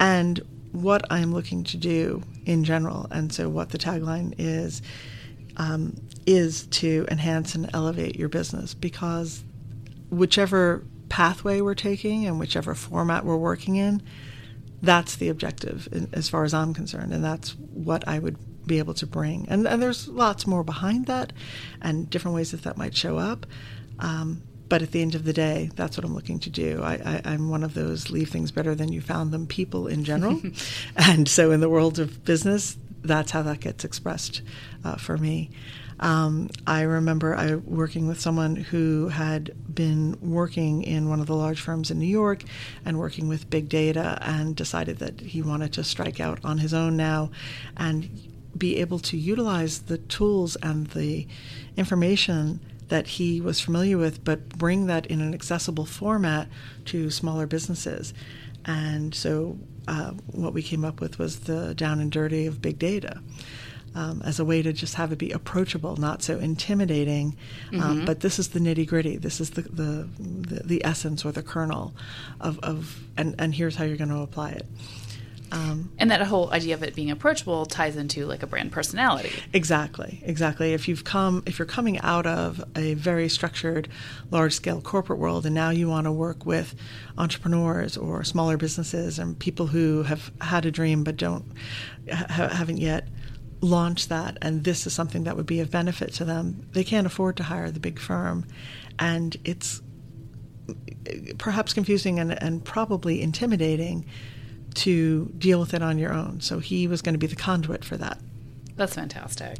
and 0.00 0.40
what 0.72 1.04
I'm 1.10 1.32
looking 1.32 1.62
to 1.64 1.76
do 1.76 2.22
in 2.46 2.64
general, 2.64 3.06
and 3.10 3.32
so 3.32 3.48
what 3.48 3.70
the 3.70 3.78
tagline 3.78 4.34
is, 4.38 4.82
um, 5.56 6.00
is 6.26 6.66
to 6.66 7.06
enhance 7.10 7.54
and 7.54 7.70
elevate 7.72 8.16
your 8.16 8.28
business 8.28 8.74
because 8.74 9.44
whichever 10.10 10.84
pathway 11.08 11.60
we're 11.60 11.74
taking 11.74 12.26
and 12.26 12.40
whichever 12.40 12.74
format 12.74 13.24
we're 13.24 13.36
working 13.36 13.76
in, 13.76 14.02
that's 14.82 15.16
the 15.16 15.28
objective 15.28 15.88
as 16.12 16.28
far 16.28 16.44
as 16.44 16.52
I'm 16.52 16.74
concerned, 16.74 17.12
and 17.12 17.24
that's 17.24 17.50
what 17.50 18.06
I 18.08 18.18
would 18.18 18.36
be 18.66 18.78
able 18.78 18.94
to 18.94 19.06
bring. 19.06 19.46
And, 19.48 19.66
and 19.66 19.82
there's 19.82 20.08
lots 20.08 20.46
more 20.46 20.64
behind 20.64 21.06
that, 21.06 21.32
and 21.82 22.08
different 22.08 22.34
ways 22.34 22.50
that 22.52 22.62
that 22.62 22.76
might 22.76 22.96
show 22.96 23.18
up. 23.18 23.46
Um, 23.98 24.42
but 24.68 24.82
at 24.82 24.92
the 24.92 25.02
end 25.02 25.14
of 25.14 25.24
the 25.24 25.32
day, 25.32 25.70
that's 25.76 25.96
what 25.96 26.04
I'm 26.04 26.14
looking 26.14 26.38
to 26.40 26.50
do. 26.50 26.82
I, 26.82 27.20
am 27.24 27.50
one 27.50 27.62
of 27.62 27.74
those 27.74 28.10
leave 28.10 28.30
things 28.30 28.50
better 28.50 28.74
than 28.74 28.92
you 28.92 29.00
found 29.00 29.30
them 29.30 29.46
people 29.46 29.86
in 29.86 30.04
general. 30.04 30.40
and 30.96 31.28
so 31.28 31.50
in 31.50 31.60
the 31.60 31.68
world 31.68 31.98
of 31.98 32.24
business, 32.24 32.76
that's 33.02 33.30
how 33.30 33.42
that 33.42 33.60
gets 33.60 33.84
expressed 33.84 34.42
uh, 34.84 34.96
for 34.96 35.18
me. 35.18 35.50
Um, 36.00 36.50
I 36.66 36.82
remember 36.82 37.36
I 37.36 37.54
working 37.54 38.08
with 38.08 38.20
someone 38.20 38.56
who 38.56 39.08
had 39.08 39.54
been 39.72 40.18
working 40.20 40.82
in 40.82 41.08
one 41.08 41.20
of 41.20 41.26
the 41.26 41.36
large 41.36 41.60
firms 41.60 41.90
in 41.90 41.98
New 41.98 42.06
York 42.06 42.42
and 42.84 42.98
working 42.98 43.28
with 43.28 43.48
big 43.48 43.68
data 43.68 44.18
and 44.20 44.56
decided 44.56 44.98
that 44.98 45.20
he 45.20 45.40
wanted 45.40 45.72
to 45.74 45.84
strike 45.84 46.18
out 46.18 46.40
on 46.44 46.58
his 46.58 46.74
own 46.74 46.96
now 46.96 47.30
and 47.76 48.10
be 48.56 48.78
able 48.78 48.98
to 49.00 49.16
utilize 49.16 49.82
the 49.82 49.98
tools 49.98 50.56
and 50.56 50.86
the 50.88 51.26
information 51.76 52.60
that 52.88 53.06
he 53.06 53.40
was 53.40 53.60
familiar 53.60 53.98
with, 53.98 54.24
but 54.24 54.48
bring 54.50 54.86
that 54.86 55.06
in 55.06 55.20
an 55.20 55.34
accessible 55.34 55.86
format 55.86 56.48
to 56.86 57.10
smaller 57.10 57.46
businesses. 57.46 58.12
And 58.64 59.14
so, 59.14 59.58
uh, 59.88 60.12
what 60.32 60.54
we 60.54 60.62
came 60.62 60.84
up 60.84 61.00
with 61.00 61.18
was 61.18 61.40
the 61.40 61.74
down 61.74 62.00
and 62.00 62.10
dirty 62.10 62.46
of 62.46 62.62
big 62.62 62.78
data. 62.78 63.20
Um, 63.96 64.22
as 64.24 64.40
a 64.40 64.44
way 64.44 64.60
to 64.60 64.72
just 64.72 64.96
have 64.96 65.12
it 65.12 65.18
be 65.18 65.30
approachable, 65.30 65.94
not 65.96 66.20
so 66.20 66.40
intimidating. 66.40 67.36
Um, 67.74 67.78
mm-hmm. 67.78 68.04
but 68.04 68.20
this 68.20 68.40
is 68.40 68.48
the 68.48 68.58
nitty 68.58 68.88
gritty. 68.88 69.16
This 69.18 69.40
is 69.40 69.50
the, 69.50 69.62
the, 69.62 70.08
the, 70.18 70.62
the, 70.64 70.84
essence 70.84 71.24
or 71.24 71.30
the 71.30 71.44
kernel 71.44 71.94
of, 72.40 72.58
of 72.64 72.98
and, 73.16 73.36
and 73.38 73.54
here's 73.54 73.76
how 73.76 73.84
you're 73.84 73.96
going 73.96 74.10
to 74.10 74.18
apply 74.18 74.50
it. 74.50 74.66
Um, 75.54 75.92
and 75.98 76.10
that 76.10 76.20
whole 76.22 76.50
idea 76.52 76.74
of 76.74 76.82
it 76.82 76.94
being 76.94 77.10
approachable 77.10 77.64
ties 77.64 77.96
into 77.96 78.26
like 78.26 78.42
a 78.42 78.46
brand 78.46 78.72
personality. 78.72 79.30
Exactly, 79.52 80.20
exactly. 80.24 80.72
If 80.72 80.88
you've 80.88 81.04
come, 81.04 81.42
if 81.46 81.58
you're 81.58 81.66
coming 81.66 82.00
out 82.00 82.26
of 82.26 82.64
a 82.76 82.94
very 82.94 83.28
structured, 83.28 83.88
large-scale 84.30 84.80
corporate 84.80 85.20
world, 85.20 85.46
and 85.46 85.54
now 85.54 85.70
you 85.70 85.88
want 85.88 86.06
to 86.06 86.12
work 86.12 86.44
with 86.44 86.74
entrepreneurs 87.16 87.96
or 87.96 88.24
smaller 88.24 88.56
businesses 88.56 89.18
and 89.18 89.38
people 89.38 89.68
who 89.68 90.02
have 90.02 90.32
had 90.40 90.66
a 90.66 90.70
dream 90.70 91.04
but 91.04 91.16
don't 91.16 91.44
ha- 92.12 92.48
haven't 92.48 92.78
yet 92.78 93.08
launched 93.60 94.08
that, 94.08 94.36
and 94.42 94.64
this 94.64 94.86
is 94.86 94.92
something 94.92 95.24
that 95.24 95.36
would 95.36 95.46
be 95.46 95.60
of 95.60 95.70
benefit 95.70 96.12
to 96.14 96.24
them, 96.24 96.68
they 96.72 96.84
can't 96.84 97.06
afford 97.06 97.36
to 97.36 97.42
hire 97.44 97.70
the 97.70 97.80
big 97.80 97.98
firm, 97.98 98.44
and 98.98 99.36
it's 99.44 99.80
perhaps 101.38 101.72
confusing 101.72 102.18
and, 102.18 102.42
and 102.42 102.64
probably 102.64 103.22
intimidating 103.22 104.04
to 104.74 105.32
deal 105.38 105.60
with 105.60 105.74
it 105.74 105.82
on 105.82 105.98
your 105.98 106.12
own. 106.12 106.40
So 106.40 106.58
he 106.58 106.86
was 106.86 107.02
going 107.02 107.14
to 107.14 107.18
be 107.18 107.26
the 107.26 107.36
conduit 107.36 107.84
for 107.84 107.96
that. 107.96 108.18
That's 108.76 108.94
fantastic. 108.94 109.58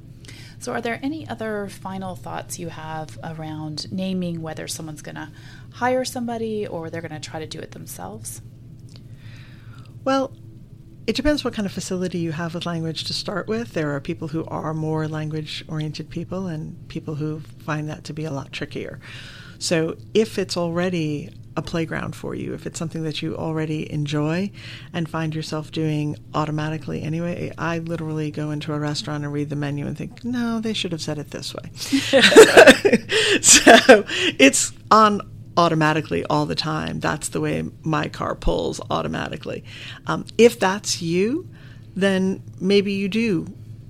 So, 0.58 0.72
are 0.72 0.80
there 0.80 0.98
any 1.02 1.28
other 1.28 1.68
final 1.68 2.16
thoughts 2.16 2.58
you 2.58 2.68
have 2.68 3.18
around 3.22 3.92
naming 3.92 4.40
whether 4.40 4.66
someone's 4.66 5.02
going 5.02 5.16
to 5.16 5.30
hire 5.74 6.04
somebody 6.04 6.66
or 6.66 6.88
they're 6.88 7.02
going 7.02 7.20
to 7.20 7.20
try 7.20 7.38
to 7.38 7.46
do 7.46 7.58
it 7.58 7.72
themselves? 7.72 8.40
Well, 10.04 10.32
it 11.06 11.16
depends 11.16 11.44
what 11.44 11.52
kind 11.52 11.66
of 11.66 11.72
facility 11.72 12.18
you 12.18 12.32
have 12.32 12.54
with 12.54 12.64
language 12.64 13.04
to 13.04 13.12
start 13.12 13.46
with. 13.46 13.74
There 13.74 13.94
are 13.94 14.00
people 14.00 14.28
who 14.28 14.46
are 14.46 14.72
more 14.72 15.06
language 15.06 15.64
oriented 15.68 16.08
people 16.08 16.46
and 16.46 16.88
people 16.88 17.16
who 17.16 17.40
find 17.40 17.88
that 17.90 18.04
to 18.04 18.14
be 18.14 18.24
a 18.24 18.30
lot 18.30 18.50
trickier. 18.52 19.00
So, 19.58 19.96
if 20.14 20.38
it's 20.38 20.56
already 20.56 21.30
a 21.56 21.62
playground 21.62 22.16
for 22.16 22.34
you, 22.34 22.52
if 22.54 22.66
it's 22.66 22.78
something 22.78 23.04
that 23.04 23.22
you 23.22 23.36
already 23.36 23.90
enjoy 23.92 24.50
and 24.92 25.08
find 25.08 25.34
yourself 25.34 25.70
doing 25.70 26.16
automatically 26.34 27.02
anyway. 27.02 27.52
I 27.56 27.78
literally 27.78 28.30
go 28.30 28.50
into 28.50 28.72
a 28.72 28.78
restaurant 28.78 29.24
and 29.24 29.32
read 29.32 29.50
the 29.50 29.56
menu 29.56 29.86
and 29.86 29.96
think, 29.96 30.24
no, 30.24 30.60
they 30.60 30.72
should 30.72 30.92
have 30.92 31.02
said 31.02 31.18
it 31.18 31.30
this 31.30 31.54
way. 31.54 31.70
so 33.40 34.04
it's 34.38 34.72
on 34.90 35.20
automatically 35.56 36.24
all 36.24 36.46
the 36.46 36.54
time. 36.54 37.00
That's 37.00 37.28
the 37.28 37.40
way 37.40 37.64
my 37.82 38.08
car 38.08 38.34
pulls 38.34 38.80
automatically. 38.90 39.64
Um, 40.06 40.26
if 40.38 40.58
that's 40.58 41.00
you, 41.00 41.48
then 41.94 42.42
maybe 42.60 42.92
you 42.92 43.08
do 43.08 43.46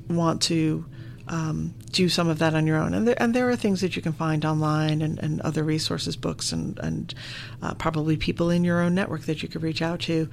want 0.09 0.43
to 0.43 0.85
um, 1.29 1.75
do 1.95 2.09
some 2.09 2.29
of 2.29 2.41
that 2.41 2.55
on 2.55 2.67
your 2.67 2.77
own. 2.77 2.93
And 2.93 3.07
there, 3.07 3.15
and 3.23 3.35
there 3.35 3.49
are 3.49 3.57
things 3.57 3.81
that 3.81 3.95
you 3.97 4.03
can 4.03 4.13
find 4.13 4.45
online 4.45 5.01
and, 5.01 5.19
and 5.21 5.41
other 5.41 5.63
resources, 5.63 6.17
books, 6.17 6.53
and, 6.53 6.79
and 6.81 7.15
uh, 7.63 7.75
probably 7.75 8.17
people 8.17 8.51
in 8.51 8.65
your 8.65 8.81
own 8.81 8.95
network 8.95 9.23
that 9.23 9.43
you 9.43 9.49
could 9.49 9.63
reach 9.63 9.81
out 9.81 10.01
to 10.01 10.29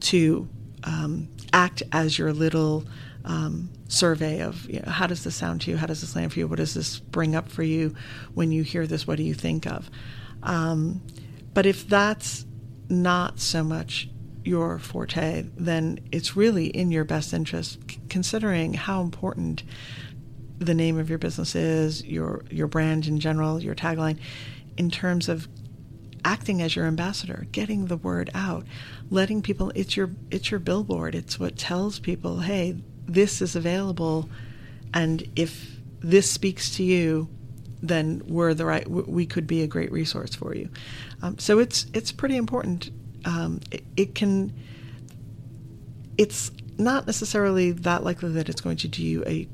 to 0.00 0.48
um, 0.84 1.28
act 1.52 1.82
as 1.90 2.18
your 2.18 2.32
little 2.32 2.84
um, 3.24 3.68
survey 3.88 4.42
of 4.42 4.68
you 4.70 4.80
know, 4.80 4.92
how 4.92 5.06
does 5.06 5.24
this 5.24 5.34
sound 5.34 5.62
to 5.62 5.70
you? 5.70 5.76
How 5.76 5.86
does 5.86 6.02
this 6.02 6.14
land 6.14 6.32
for 6.32 6.38
you? 6.38 6.46
What 6.46 6.58
does 6.58 6.74
this 6.74 6.98
bring 6.98 7.34
up 7.34 7.48
for 7.48 7.62
you 7.62 7.94
when 8.34 8.52
you 8.52 8.62
hear 8.62 8.86
this? 8.86 9.06
What 9.06 9.16
do 9.16 9.24
you 9.24 9.34
think 9.34 9.66
of? 9.66 9.90
Um, 10.42 11.02
but 11.54 11.66
if 11.66 11.88
that's 11.88 12.46
not 12.88 13.40
so 13.40 13.64
much 13.64 14.08
your 14.44 14.78
forte, 14.78 15.46
then 15.56 16.00
it's 16.12 16.36
really 16.36 16.66
in 16.66 16.90
your 16.90 17.04
best 17.04 17.34
interest, 17.34 17.78
considering 18.08 18.74
how 18.74 19.00
important 19.02 19.62
the 20.58 20.74
name 20.74 20.98
of 20.98 21.08
your 21.08 21.18
business 21.18 21.54
is, 21.54 22.04
your 22.04 22.44
your 22.50 22.66
brand 22.66 23.06
in 23.06 23.20
general, 23.20 23.62
your 23.62 23.74
tagline, 23.74 24.18
in 24.76 24.90
terms 24.90 25.28
of 25.28 25.48
acting 26.24 26.60
as 26.60 26.74
your 26.74 26.84
ambassador, 26.84 27.46
getting 27.52 27.86
the 27.86 27.96
word 27.96 28.30
out, 28.34 28.66
letting 29.10 29.42
people 29.42 29.72
it's 29.74 29.96
your 29.96 30.10
it's 30.30 30.50
your 30.50 30.60
billboard. 30.60 31.14
It's 31.14 31.38
what 31.38 31.56
tells 31.56 31.98
people, 31.98 32.40
hey, 32.40 32.76
this 33.06 33.40
is 33.40 33.56
available, 33.56 34.28
and 34.92 35.28
if 35.36 35.78
this 36.00 36.30
speaks 36.30 36.76
to 36.76 36.82
you, 36.82 37.28
then 37.82 38.22
we're 38.26 38.54
the 38.54 38.64
right. 38.64 38.88
We 38.88 39.26
could 39.26 39.46
be 39.46 39.62
a 39.62 39.66
great 39.66 39.92
resource 39.92 40.34
for 40.34 40.54
you. 40.54 40.68
Um, 41.22 41.38
so 41.38 41.58
it's 41.58 41.86
it's 41.92 42.12
pretty 42.12 42.36
important. 42.36 42.90
Um, 43.24 43.60
it, 43.70 43.84
it 43.96 44.14
can. 44.14 44.52
It's 46.16 46.50
not 46.78 47.06
necessarily 47.06 47.72
that 47.72 48.04
likely 48.04 48.32
that 48.32 48.48
it's 48.48 48.60
going 48.60 48.76
to 48.78 48.88
do 48.88 49.02
you 49.02 49.24
a 49.24 49.48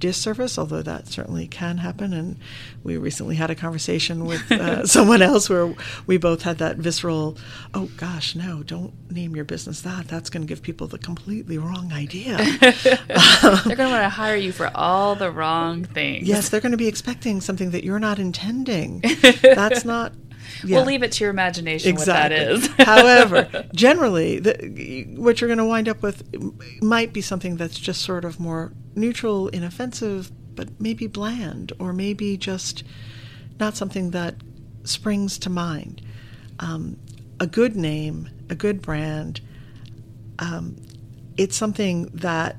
disservice, 0.00 0.58
although 0.58 0.82
that 0.82 1.06
certainly 1.06 1.46
can 1.46 1.78
happen. 1.78 2.12
And 2.12 2.36
we 2.82 2.96
recently 2.96 3.36
had 3.36 3.50
a 3.50 3.54
conversation 3.54 4.24
with 4.24 4.50
uh, 4.50 4.86
someone 4.86 5.22
else 5.22 5.48
where 5.48 5.74
we 6.06 6.16
both 6.16 6.42
had 6.42 6.58
that 6.58 6.76
visceral, 6.76 7.36
oh 7.74 7.90
gosh, 7.96 8.34
no, 8.34 8.62
don't 8.62 8.92
name 9.10 9.36
your 9.36 9.44
business 9.44 9.82
that. 9.82 10.08
That's 10.08 10.30
going 10.30 10.42
to 10.42 10.48
give 10.48 10.62
people 10.62 10.86
the 10.86 10.98
completely 10.98 11.58
wrong 11.58 11.92
idea. 11.92 12.36
they're 12.60 12.74
going 12.82 13.76
to 13.76 13.88
want 13.88 14.02
to 14.02 14.08
hire 14.08 14.36
you 14.36 14.52
for 14.52 14.70
all 14.74 15.14
the 15.14 15.30
wrong 15.30 15.84
things. 15.84 16.26
Yes, 16.26 16.48
they're 16.48 16.60
going 16.60 16.72
to 16.72 16.78
be 16.78 16.88
expecting 16.88 17.40
something 17.40 17.70
that 17.70 17.84
you're 17.84 18.00
not 18.00 18.18
intending. 18.18 19.00
That's 19.42 19.84
not 19.84 20.12
yeah. 20.64 20.76
We'll 20.76 20.86
leave 20.86 21.02
it 21.02 21.12
to 21.12 21.24
your 21.24 21.30
imagination 21.30 21.90
exactly. 21.90 22.38
what 22.38 22.72
that 22.74 22.80
is. 22.80 22.86
However, 22.86 23.66
generally, 23.74 24.38
the, 24.40 25.06
what 25.16 25.40
you're 25.40 25.48
going 25.48 25.58
to 25.58 25.64
wind 25.64 25.88
up 25.88 26.02
with 26.02 26.24
might 26.82 27.12
be 27.12 27.20
something 27.20 27.56
that's 27.56 27.78
just 27.78 28.02
sort 28.02 28.24
of 28.24 28.40
more 28.40 28.72
neutral, 28.94 29.48
inoffensive, 29.48 30.30
but 30.54 30.80
maybe 30.80 31.06
bland, 31.06 31.72
or 31.78 31.92
maybe 31.92 32.36
just 32.36 32.84
not 33.58 33.76
something 33.76 34.10
that 34.10 34.36
springs 34.84 35.38
to 35.38 35.50
mind. 35.50 36.02
Um, 36.58 36.98
a 37.38 37.46
good 37.46 37.76
name, 37.76 38.28
a 38.48 38.54
good 38.54 38.82
brand, 38.82 39.40
um, 40.38 40.76
it's 41.36 41.56
something 41.56 42.06
that 42.14 42.56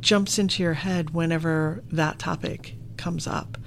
jumps 0.00 0.38
into 0.38 0.62
your 0.62 0.74
head 0.74 1.10
whenever 1.10 1.82
that 1.90 2.18
topic 2.18 2.76
comes 2.96 3.26
up. 3.26 3.58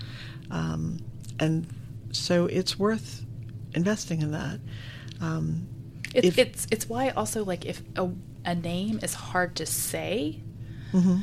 Um, 0.49 0.99
and 1.39 1.67
so 2.11 2.45
it's 2.45 2.79
worth 2.79 3.25
investing 3.73 4.21
in 4.21 4.31
that. 4.31 4.59
Um, 5.21 5.67
it's, 6.13 6.27
if, 6.27 6.37
it's 6.39 6.67
it's 6.71 6.89
why 6.89 7.09
also 7.09 7.43
like 7.43 7.65
if 7.65 7.81
a, 7.95 8.09
a 8.45 8.55
name 8.55 8.99
is 9.03 9.13
hard 9.13 9.55
to 9.57 9.65
say 9.65 10.41
mm-hmm. 10.93 11.17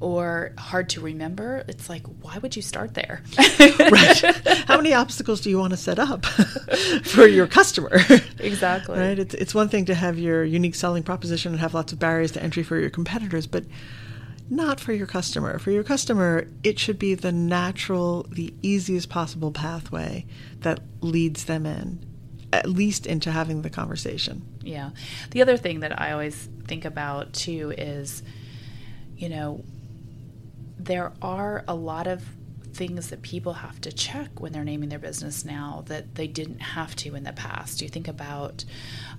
or 0.00 0.52
hard 0.58 0.88
to 0.90 1.00
remember, 1.00 1.64
it's 1.68 1.88
like 1.88 2.06
why 2.22 2.38
would 2.38 2.56
you 2.56 2.62
start 2.62 2.94
there? 2.94 3.22
right. 3.58 4.18
How 4.66 4.76
many 4.76 4.94
obstacles 4.94 5.40
do 5.40 5.50
you 5.50 5.58
want 5.58 5.72
to 5.72 5.76
set 5.76 5.98
up 5.98 6.24
for 7.04 7.26
your 7.26 7.46
customer? 7.46 8.00
Exactly. 8.38 8.98
Right. 8.98 9.18
It's 9.18 9.34
it's 9.34 9.54
one 9.54 9.68
thing 9.68 9.86
to 9.86 9.94
have 9.94 10.18
your 10.18 10.44
unique 10.44 10.74
selling 10.74 11.02
proposition 11.02 11.52
and 11.52 11.60
have 11.60 11.74
lots 11.74 11.92
of 11.92 11.98
barriers 11.98 12.32
to 12.32 12.42
entry 12.42 12.62
for 12.62 12.78
your 12.78 12.90
competitors, 12.90 13.46
but 13.46 13.64
not 14.50 14.80
for 14.80 14.92
your 14.92 15.06
customer. 15.06 15.58
For 15.58 15.70
your 15.70 15.84
customer, 15.84 16.48
it 16.62 16.78
should 16.78 16.98
be 16.98 17.14
the 17.14 17.32
natural, 17.32 18.26
the 18.30 18.54
easiest 18.62 19.08
possible 19.08 19.52
pathway 19.52 20.26
that 20.60 20.80
leads 21.00 21.44
them 21.44 21.66
in, 21.66 22.04
at 22.52 22.68
least 22.68 23.06
into 23.06 23.30
having 23.30 23.62
the 23.62 23.70
conversation. 23.70 24.42
Yeah. 24.62 24.90
The 25.30 25.42
other 25.42 25.56
thing 25.56 25.80
that 25.80 26.00
I 26.00 26.12
always 26.12 26.48
think 26.66 26.84
about 26.84 27.32
too 27.34 27.74
is, 27.76 28.22
you 29.18 29.28
know, 29.28 29.64
there 30.78 31.12
are 31.20 31.64
a 31.68 31.74
lot 31.74 32.06
of 32.06 32.22
things 32.72 33.10
that 33.10 33.22
people 33.22 33.54
have 33.54 33.80
to 33.80 33.90
check 33.90 34.40
when 34.40 34.52
they're 34.52 34.62
naming 34.62 34.88
their 34.88 35.00
business 35.00 35.44
now 35.44 35.82
that 35.86 36.14
they 36.14 36.28
didn't 36.28 36.60
have 36.60 36.94
to 36.94 37.16
in 37.16 37.24
the 37.24 37.32
past. 37.32 37.82
You 37.82 37.88
think 37.88 38.06
about, 38.06 38.64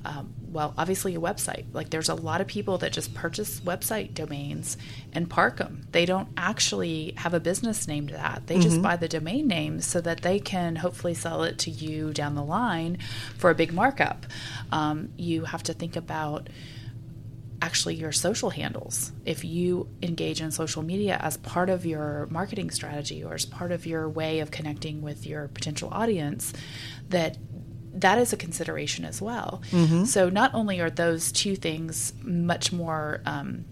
um, 0.06 0.34
well, 0.50 0.74
obviously 0.78 1.14
a 1.16 1.20
website. 1.20 1.66
Like 1.74 1.90
there's 1.90 2.08
a 2.08 2.16
lot 2.16 2.40
of 2.40 2.48
people 2.48 2.78
that 2.78 2.94
just 2.94 3.14
purchase 3.14 3.60
website 3.60 4.14
domains 4.14 4.78
and 5.12 5.30
park 5.30 5.58
them. 5.58 5.86
They 5.92 6.06
don't 6.06 6.30
actually 6.38 7.14
have 7.18 7.34
a 7.34 7.40
business 7.42 7.86
named 7.86 8.12
that. 8.12 8.48
They 8.48 8.56
mm-hmm. 8.56 8.64
just 8.64 8.82
buy 8.82 8.96
the 8.96 9.10
domain 9.10 9.48
name 9.48 9.82
so 9.82 10.00
that 10.02 10.22
they 10.22 10.40
can 10.40 10.78
hopefully 10.78 11.14
sell 11.14 11.44
it 11.44 11.58
to 11.60 11.70
you 11.70 12.14
down 12.14 12.36
the 12.36 12.44
line 12.44 12.98
for 13.38 13.50
a 13.50 13.56
big 13.56 13.74
markup. 13.74 14.26
Um, 14.72 15.10
you 15.18 15.44
have 15.44 15.64
to 15.64 15.74
think 15.74 15.98
about 15.98 16.48
actually 17.62 17.96
your 17.96 18.12
social 18.12 18.50
handles. 18.50 19.12
If 19.26 19.44
you 19.44 19.90
engage 20.02 20.42
in 20.42 20.52
social 20.52 20.82
media 20.82 21.18
as 21.22 21.38
part 21.38 21.70
of 21.70 21.86
your 21.86 22.28
marketing 22.30 22.72
strategy 22.72 23.24
or 23.24 23.34
as 23.34 23.46
part 23.46 23.72
of 23.72 23.86
your 23.86 24.08
way 24.08 24.40
of 24.40 24.52
connecting 24.52 25.02
with 25.02 25.26
your 25.26 25.48
potential 25.50 25.90
audience, 25.92 26.54
that 27.10 27.38
that 27.94 28.20
is 28.20 28.34
a 28.34 28.38
consideration 28.38 29.04
as 29.04 29.22
well. 29.22 29.62
Mm-hmm. 29.72 30.06
So 30.06 30.30
not 30.30 30.54
only 30.54 30.80
are 30.80 30.90
those 30.90 31.32
two 31.32 31.56
things 31.56 32.14
much 32.22 32.72
more 32.72 33.22
um, 33.26 33.66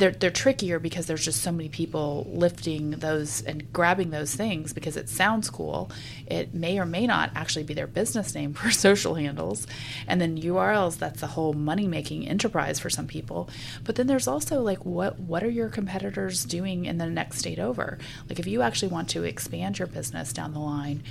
they're 0.00 0.10
they're 0.10 0.30
trickier 0.30 0.78
because 0.78 1.06
there's 1.06 1.24
just 1.24 1.42
so 1.42 1.52
many 1.52 1.68
people 1.68 2.26
lifting 2.32 2.92
those 2.92 3.42
and 3.42 3.72
grabbing 3.72 4.10
those 4.10 4.34
things 4.34 4.72
because 4.72 4.96
it 4.96 5.08
sounds 5.08 5.50
cool. 5.50 5.90
It 6.26 6.54
may 6.54 6.78
or 6.78 6.86
may 6.86 7.06
not 7.06 7.30
actually 7.36 7.64
be 7.64 7.74
their 7.74 7.86
business 7.86 8.34
name 8.34 8.54
for 8.54 8.70
social 8.86 9.14
handles, 9.14 9.66
and 10.08 10.20
then 10.20 10.40
URLs. 10.40 10.98
That's 10.98 11.22
a 11.22 11.28
whole 11.28 11.52
money 11.52 11.86
making 11.86 12.26
enterprise 12.26 12.80
for 12.80 12.90
some 12.90 13.06
people. 13.06 13.48
But 13.84 13.96
then 13.96 14.06
there's 14.06 14.26
also 14.26 14.62
like 14.62 14.84
what 14.84 15.20
what 15.20 15.44
are 15.44 15.50
your 15.50 15.68
competitors 15.68 16.44
doing 16.44 16.86
in 16.86 16.98
the 16.98 17.06
next 17.06 17.38
state 17.38 17.58
over? 17.58 17.98
Like 18.28 18.38
if 18.38 18.46
you 18.46 18.62
actually 18.62 18.88
want 18.88 19.10
to 19.10 19.24
expand 19.24 19.78
your 19.78 19.88
business 19.88 20.32
down 20.32 20.54
the 20.54 20.60
line 20.60 21.02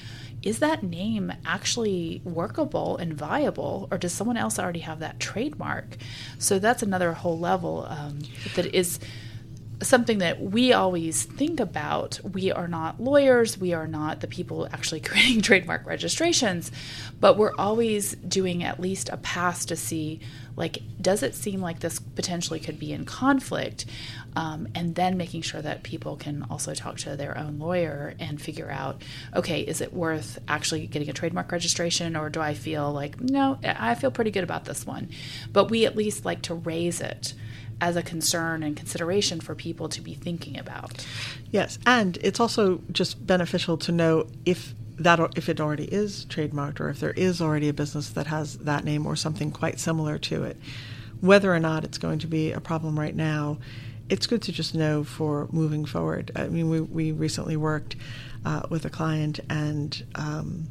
is 0.41 0.59
that 0.59 0.83
name 0.83 1.31
actually 1.45 2.21
workable 2.23 2.97
and 2.97 3.13
viable, 3.13 3.87
or 3.91 3.97
does 3.97 4.13
someone 4.13 4.37
else 4.37 4.57
already 4.57 4.79
have 4.79 4.99
that 4.99 5.19
trademark? 5.19 5.97
So 6.37 6.59
that's 6.59 6.83
another 6.83 7.13
whole 7.13 7.37
level 7.37 7.85
um, 7.89 8.19
that 8.55 8.73
is 8.73 8.99
something 9.81 10.19
that 10.19 10.41
we 10.41 10.73
always 10.73 11.23
think 11.23 11.59
about. 11.59 12.19
We 12.23 12.51
are 12.51 12.67
not 12.67 13.01
lawyers, 13.01 13.57
we 13.57 13.73
are 13.73 13.87
not 13.87 14.19
the 14.19 14.27
people 14.27 14.67
actually 14.71 14.99
creating 15.01 15.41
trademark 15.41 15.85
registrations, 15.85 16.71
but 17.19 17.37
we're 17.37 17.55
always 17.55 18.15
doing 18.15 18.63
at 18.63 18.79
least 18.79 19.09
a 19.09 19.17
pass 19.17 19.65
to 19.65 19.75
see 19.75 20.19
like, 20.55 20.79
does 20.99 21.23
it 21.23 21.35
seem 21.35 21.61
like 21.61 21.79
this 21.79 21.99
potentially 21.99 22.59
could 22.59 22.77
be 22.77 22.91
in 22.91 23.05
conflict? 23.05 23.85
Um, 24.35 24.67
and 24.75 24.93
then 24.93 25.15
making 25.15 25.41
sure 25.41 25.61
that 25.61 25.83
people 25.83 26.17
can 26.17 26.45
also 26.49 26.73
talk 26.73 26.97
to 26.99 27.15
their 27.15 27.37
own 27.37 27.59
lawyer 27.59 28.13
and 28.19 28.41
figure 28.41 28.69
out 28.69 29.01
okay, 29.33 29.61
is 29.61 29.79
it 29.79 29.93
worth 29.93 30.37
actually 30.49 30.85
getting 30.87 31.09
a 31.09 31.13
trademark 31.13 31.51
registration, 31.51 32.17
or 32.17 32.29
do 32.29 32.41
I 32.41 32.53
feel 32.53 32.91
like, 32.91 33.21
no, 33.21 33.57
I 33.63 33.95
feel 33.95 34.11
pretty 34.11 34.31
good 34.31 34.43
about 34.43 34.65
this 34.65 34.85
one? 34.85 35.09
But 35.51 35.71
we 35.71 35.85
at 35.85 35.95
least 35.95 36.25
like 36.25 36.41
to 36.43 36.53
raise 36.53 36.99
it 36.99 37.33
as 37.81 37.95
a 37.95 38.03
concern 38.03 38.63
and 38.63 38.75
consideration 38.75 39.39
for 39.39 39.55
people 39.55 39.89
to 39.89 40.01
be 40.01 40.13
thinking 40.13 40.57
about. 40.57 41.05
Yes, 41.51 41.79
and 41.85 42.17
it's 42.21 42.39
also 42.39 42.81
just 42.91 43.25
beneficial 43.25 43.77
to 43.77 43.91
know 43.91 44.27
if 44.45 44.73
that 44.97 45.19
if 45.37 45.47
it 45.47 45.61
already 45.61 45.85
is 45.85 46.25
trademarked 46.25 46.79
or 46.79 46.89
if 46.89 46.99
there 46.99 47.11
is 47.11 47.41
already 47.41 47.69
a 47.69 47.73
business 47.73 48.09
that 48.09 48.27
has 48.27 48.57
that 48.59 48.83
name 48.83 49.05
or 49.05 49.15
something 49.15 49.49
quite 49.49 49.79
similar 49.79 50.17
to 50.17 50.43
it, 50.43 50.57
whether 51.21 51.53
or 51.53 51.59
not 51.59 51.83
it's 51.83 51.97
going 51.97 52.19
to 52.19 52.27
be 52.27 52.51
a 52.51 52.59
problem 52.59 52.99
right 52.99 53.15
now, 53.15 53.57
it's 54.09 54.27
good 54.27 54.41
to 54.41 54.51
just 54.51 54.75
know 54.75 55.03
for 55.03 55.47
moving 55.51 55.85
forward. 55.85 56.31
I 56.35 56.47
mean, 56.47 56.69
we, 56.69 56.81
we 56.81 57.11
recently 57.11 57.55
worked 57.55 57.95
uh, 58.45 58.63
with 58.69 58.85
a 58.85 58.89
client 58.89 59.39
and 59.49 60.05
um, 60.15 60.67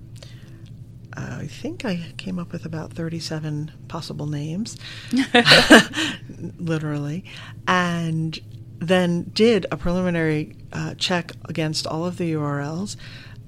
I 1.18 1.46
think 1.46 1.84
I 1.84 2.12
came 2.16 2.38
up 2.38 2.52
with 2.52 2.64
about 2.64 2.92
37 2.92 3.72
possible 3.88 4.26
names, 4.26 4.76
literally, 6.58 7.24
and 7.66 8.38
then 8.78 9.24
did 9.34 9.66
a 9.70 9.76
preliminary 9.76 10.56
uh, 10.72 10.94
check 10.94 11.32
against 11.46 11.86
all 11.86 12.06
of 12.06 12.16
the 12.16 12.32
URLs 12.32 12.96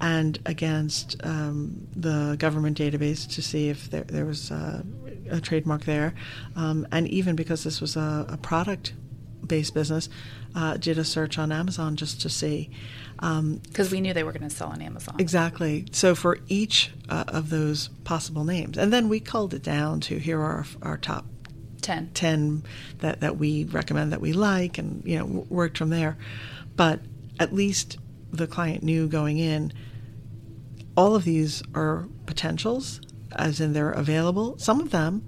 and 0.01 0.39
against 0.45 1.15
um, 1.23 1.87
the 1.95 2.35
government 2.39 2.77
database 2.77 3.29
to 3.35 3.41
see 3.41 3.69
if 3.69 3.89
there, 3.91 4.03
there 4.03 4.25
was 4.25 4.51
uh, 4.51 4.81
a 5.29 5.39
trademark 5.39 5.85
there. 5.85 6.13
Um, 6.55 6.87
and 6.91 7.07
even 7.07 7.35
because 7.35 7.63
this 7.63 7.79
was 7.79 7.95
a, 7.95 8.25
a 8.27 8.37
product 8.37 8.93
based 9.51 9.75
business, 9.75 10.09
uh, 10.55 10.77
did 10.77 10.97
a 10.97 11.03
search 11.03 11.37
on 11.37 11.51
Amazon 11.51 11.95
just 11.95 12.21
to 12.21 12.29
see. 12.29 12.71
Because 13.17 13.87
um, 13.87 13.91
we 13.91 14.01
knew 14.01 14.13
they 14.13 14.23
were 14.23 14.31
going 14.31 14.49
to 14.49 14.55
sell 14.55 14.69
on 14.69 14.81
Amazon. 14.81 15.15
Exactly. 15.19 15.85
So 15.91 16.15
for 16.15 16.39
each 16.47 16.91
uh, 17.07 17.25
of 17.27 17.51
those 17.51 17.89
possible 18.03 18.43
names, 18.43 18.79
and 18.79 18.91
then 18.91 19.09
we 19.09 19.19
culled 19.19 19.53
it 19.53 19.61
down 19.61 19.99
to 20.01 20.17
here 20.17 20.39
are 20.39 20.65
our, 20.81 20.91
our 20.93 20.97
top 20.97 21.25
10. 21.83 22.09
10 22.15 22.63
that, 22.99 23.19
that 23.21 23.37
we 23.37 23.65
recommend 23.65 24.11
that 24.11 24.21
we 24.21 24.33
like 24.33 24.77
and 24.77 25.03
you 25.03 25.17
know 25.17 25.25
worked 25.49 25.79
from 25.79 25.89
there 25.89 26.15
but 26.75 26.99
at 27.39 27.51
least 27.51 27.97
the 28.31 28.45
client 28.45 28.83
knew 28.83 29.07
going 29.07 29.39
in 29.39 29.73
all 30.95 31.15
of 31.15 31.23
these 31.23 31.63
are 31.73 32.07
potentials, 32.25 33.01
as 33.33 33.59
in 33.61 33.73
they're 33.73 33.91
available. 33.91 34.57
Some 34.57 34.81
of 34.81 34.91
them 34.91 35.25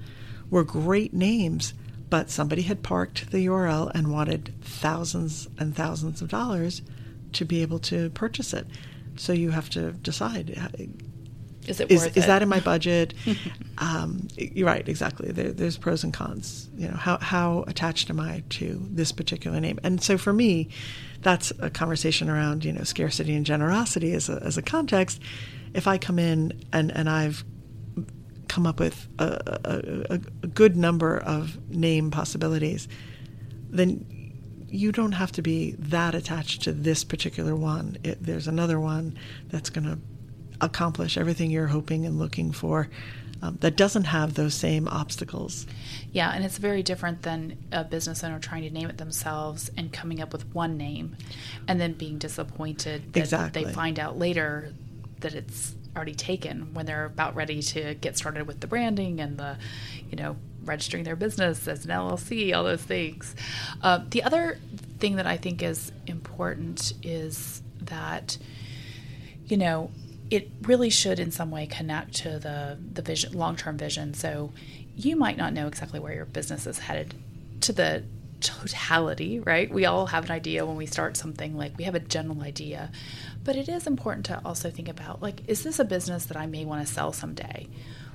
were 0.50 0.64
great 0.64 1.14
names, 1.14 1.74
but 2.14 2.30
somebody 2.30 2.62
had 2.62 2.84
parked 2.84 3.32
the 3.32 3.48
URL 3.48 3.90
and 3.96 4.12
wanted 4.12 4.54
thousands 4.62 5.48
and 5.58 5.76
thousands 5.76 6.22
of 6.22 6.30
dollars 6.30 6.84
to 7.32 7.44
be 7.44 7.64
able 7.64 7.80
to 7.80 8.12
purchase 8.12 8.54
it. 8.54 8.68
So 9.16 9.34
you 9.34 9.50
have 9.50 9.68
to 9.72 9.94
decide 9.94 10.52
is 11.66 11.80
it 11.80 11.90
is, 11.90 12.06
is 12.06 12.18
it? 12.18 12.28
that 12.28 12.44
in 12.44 12.50
my 12.50 12.60
budget? 12.74 13.16
um, 13.80 14.28
you're 14.38 14.68
right, 14.68 14.88
exactly. 14.88 15.32
There, 15.32 15.54
there's 15.54 15.76
pros 15.76 16.04
and 16.04 16.14
cons. 16.14 16.70
You 16.78 16.90
know, 16.90 16.96
how 16.96 17.18
how 17.18 17.66
attached 17.68 18.12
am 18.12 18.20
I 18.20 18.44
to 18.62 18.80
this 18.92 19.12
particular 19.12 19.60
name? 19.60 19.80
And 19.82 20.00
so 20.00 20.20
for 20.20 20.34
me, 20.34 20.70
that's 21.22 21.52
a 21.58 21.72
conversation 21.72 22.30
around 22.30 22.64
you 22.64 22.74
know 22.74 22.84
scarcity 22.84 23.34
and 23.34 23.44
generosity 23.44 24.14
as 24.14 24.30
a 24.30 24.40
as 24.44 24.56
a 24.56 24.62
context 24.62 25.20
if 25.74 25.88
I 25.88 25.98
come 25.98 26.20
in 26.20 26.64
and, 26.72 26.92
and 26.92 27.10
I've 27.10 27.44
come 28.54 28.68
up 28.68 28.80
with 28.80 29.08
a, 29.18 29.60
a, 29.66 30.14
a 30.14 30.48
good 30.48 30.78
number 30.78 31.18
of 31.18 31.58
name 31.72 32.12
possibilities, 32.12 32.88
then 33.72 34.06
you 34.70 34.92
don't 34.92 35.14
have 35.14 35.32
to 35.32 35.42
be 35.42 35.72
that 35.80 36.14
attached 36.14 36.62
to 36.62 36.72
this 36.72 37.04
particular 37.04 37.56
one. 37.56 37.98
It, 38.04 38.22
there's 38.22 38.48
another 38.48 38.80
one 38.80 39.18
that's 39.50 39.72
going 39.72 39.86
to 39.86 39.98
accomplish 40.62 41.18
everything 41.18 41.50
you're 41.50 41.68
hoping 41.68 42.06
and 42.06 42.20
looking 42.20 42.52
for 42.52 42.90
um, 43.42 43.58
that 43.62 43.76
doesn't 43.76 44.04
have 44.04 44.36
those 44.36 44.54
same 44.54 44.88
obstacles. 44.88 45.66
Yeah, 46.12 46.32
and 46.32 46.46
it's 46.46 46.60
very 46.60 46.84
different 46.84 47.24
than 47.24 47.58
a 47.72 47.84
business 47.84 48.24
owner 48.24 48.38
trying 48.38 48.62
to 48.62 48.70
name 48.70 48.88
it 48.88 49.00
themselves 49.00 49.72
and 49.76 49.92
coming 49.92 50.22
up 50.22 50.32
with 50.32 50.46
one 50.54 50.78
name 50.78 51.18
and 51.68 51.82
then 51.82 51.94
being 51.94 52.20
disappointed 52.20 53.14
that 53.14 53.20
exactly. 53.20 53.64
they 53.64 53.74
find 53.74 54.00
out 54.00 54.20
later 54.20 54.74
that 55.22 55.34
it's 55.34 55.74
already 55.96 56.16
taken 56.16 56.74
when 56.74 56.86
they're 56.86 57.06
about 57.06 57.36
ready 57.36 57.62
to 57.62 57.94
get 57.96 58.18
started 58.18 58.48
with 58.48 58.60
the 58.60 58.68
branding 58.68 59.20
and 59.20 59.38
the, 59.38 59.58
you 60.10 60.18
know, 60.18 60.36
registering 60.64 61.04
their 61.04 61.16
business 61.16 61.68
as 61.68 61.86
an 61.86 61.92
LLC, 61.92 62.56
all 62.56 62.64
those 62.64 62.82
things. 62.82 63.36
Uh, 63.82 64.00
the 64.10 64.24
other 64.24 64.58
thing 65.00 65.18
that 65.18 65.28
I 65.28 65.38
think 65.38 65.62
is 65.62 65.92
important 66.08 66.94
is 67.04 67.62
that, 67.82 68.38
you 69.46 69.58
know, 69.58 69.92
it 70.32 70.50
really 70.64 70.90
should 70.90 71.20
in 71.20 71.32
some 71.32 71.52
way 71.52 71.68
connect 71.68 72.16
to 72.16 72.40
the 72.40 72.78
the 72.94 73.02
vision, 73.02 73.34
long 73.34 73.56
term 73.56 73.78
vision. 73.78 74.14
So 74.14 74.52
you 74.96 75.16
might 75.16 75.38
not 75.38 75.54
know 75.54 75.68
exactly 75.68 76.00
where 76.00 76.14
your 76.14 76.26
business 76.26 76.66
is 76.66 76.80
headed 76.80 77.14
to 77.62 77.74
the 77.74 78.04
totality, 78.40 79.40
right? 79.40 79.72
We 79.72 79.86
all 79.86 80.08
have 80.08 80.26
an 80.26 80.32
idea 80.32 80.66
when 80.66 80.76
we 80.76 80.86
start 80.86 81.18
something, 81.18 81.58
like 81.58 81.78
we 81.78 81.86
have 81.86 81.96
a 81.96 82.00
general 82.00 82.42
idea. 82.42 82.92
But 83.44 83.56
it 83.56 83.68
is 83.68 83.88
important 83.88 84.26
to 84.28 84.42
also 84.46 84.70
think 84.70 84.88
about 84.90 85.22
like, 85.22 85.42
is 85.48 85.64
this 85.64 85.80
a 85.80 85.86
business 85.86 86.26
that 86.26 86.38
I 86.38 86.46
may 86.46 86.66
want 86.66 86.86
to 86.86 86.94
sell 86.94 87.12
someday? 87.12 87.68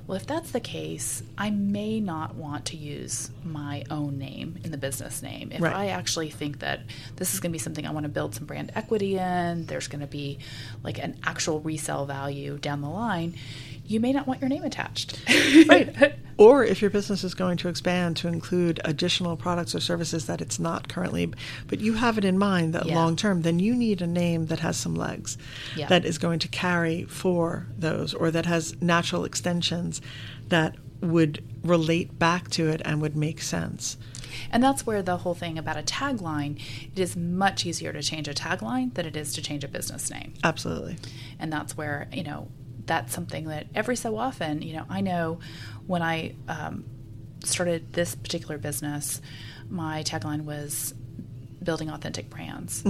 Well, 0.09 0.17
if 0.17 0.27
that's 0.27 0.53
the 0.53 0.61
case, 0.61 1.23
I 1.37 1.51
may 1.51 2.01
not 2.01 2.35
want 2.35 2.65
to 2.67 2.79
use 2.79 3.31
my 3.45 3.85
own 3.91 4.17
name 4.17 4.59
in 4.65 4.71
the 4.71 4.79
business 4.79 5.23
name. 5.23 5.53
If 5.53 5.61
right. 5.61 5.77
I 5.77 5.87
actually 5.89 6.31
think 6.31 6.61
that 6.61 6.81
this 7.17 7.35
is 7.35 7.41
going 7.41 7.51
to 7.51 7.53
be 7.53 7.59
something 7.59 7.87
I 7.87 7.91
want 7.91 8.05
to 8.05 8.09
build 8.09 8.35
some 8.35 8.47
brand 8.47 8.73
equity 8.75 9.19
in, 9.19 9.67
there's 9.67 9.87
going 9.87 10.01
to 10.01 10.07
be 10.07 10.39
like 10.83 10.97
an 10.97 11.19
actual 11.25 11.61
resale 11.61 12.07
value 12.07 12.57
down 12.57 12.81
the 12.81 12.89
line, 12.89 13.35
you 13.89 13.99
may 14.01 14.13
not 14.13 14.27
want 14.27 14.41
your 14.41 14.49
name 14.49 14.63
attached. 14.65 15.21
right. 15.69 16.15
Or 16.39 16.65
if 16.65 16.81
your 16.81 16.91
business 16.93 17.25
is 17.25 17.35
going 17.35 17.57
to 17.57 17.69
expand 17.69 18.17
to 18.19 18.29
include 18.29 18.81
additional 18.85 19.37
products 19.37 19.75
or 19.75 19.81
services 19.81 20.27
that 20.27 20.41
it's 20.41 20.61
not 20.61 20.89
currently, 20.89 21.33
but 21.67 21.81
you 21.81 21.95
have 21.95 22.17
it 22.17 22.25
in 22.25 22.39
mind 22.39 22.75
that 22.75 22.87
Yeah. 22.87 22.95
long 22.95 23.17
term, 23.17 23.43
then 23.43 23.59
you 23.59 23.75
need 23.75 24.01
a 24.03 24.07
name 24.07 24.47
that 24.47 24.61
has 24.61 24.77
some 24.77 24.95
legs, 24.95 25.37
Yeah. 25.75 25.89
that 25.89 26.05
is 26.05 26.17
going 26.17 26.39
to 26.39 26.47
carry 26.47 27.03
for 27.07 27.67
those, 27.77 28.15
or 28.15 28.31
that 28.31 28.47
has 28.47 28.81
natural 28.81 29.25
extensions 29.25 30.01
that 30.49 30.77
would 31.01 31.43
relate 31.65 32.21
back 32.21 32.49
to 32.51 32.69
it 32.69 32.83
and 32.85 33.03
would 33.03 33.17
make 33.17 33.43
sense. 33.43 33.97
And 34.53 34.63
that's 34.63 34.87
where 34.87 35.03
the 35.03 35.17
whole 35.19 35.35
thing 35.35 35.59
about 35.59 35.77
a 35.77 35.83
tagline, 35.83 36.61
it 36.95 37.01
is 37.01 37.17
much 37.17 37.67
easier 37.67 37.93
to 37.93 38.03
change 38.03 38.29
a 38.29 38.35
tagline 38.35 38.95
than 38.95 39.07
it 39.07 39.17
is 39.17 39.33
to 39.33 39.43
change 39.43 39.65
a 39.65 39.69
business 39.69 40.09
name. 40.09 40.35
Absolutely. 40.45 40.99
And 41.41 41.53
that's 41.53 41.77
where, 41.77 42.07
you 42.13 42.23
know, 42.23 42.49
that's 42.89 43.15
something 43.15 43.45
that 43.49 43.69
every 43.75 43.95
so 43.95 44.17
often, 44.17 44.63
you 44.63 44.75
know, 44.75 44.85
I 44.91 45.01
know 45.01 45.39
when 45.87 46.03
I 46.03 46.35
um, 46.49 46.85
started 47.45 47.93
this 47.93 48.17
particular 48.17 48.59
business, 48.59 49.21
my 49.71 50.03
tagline 50.03 50.43
was 50.43 50.93
building 51.63 51.91
authentic 51.91 52.29
brands. 52.31 52.83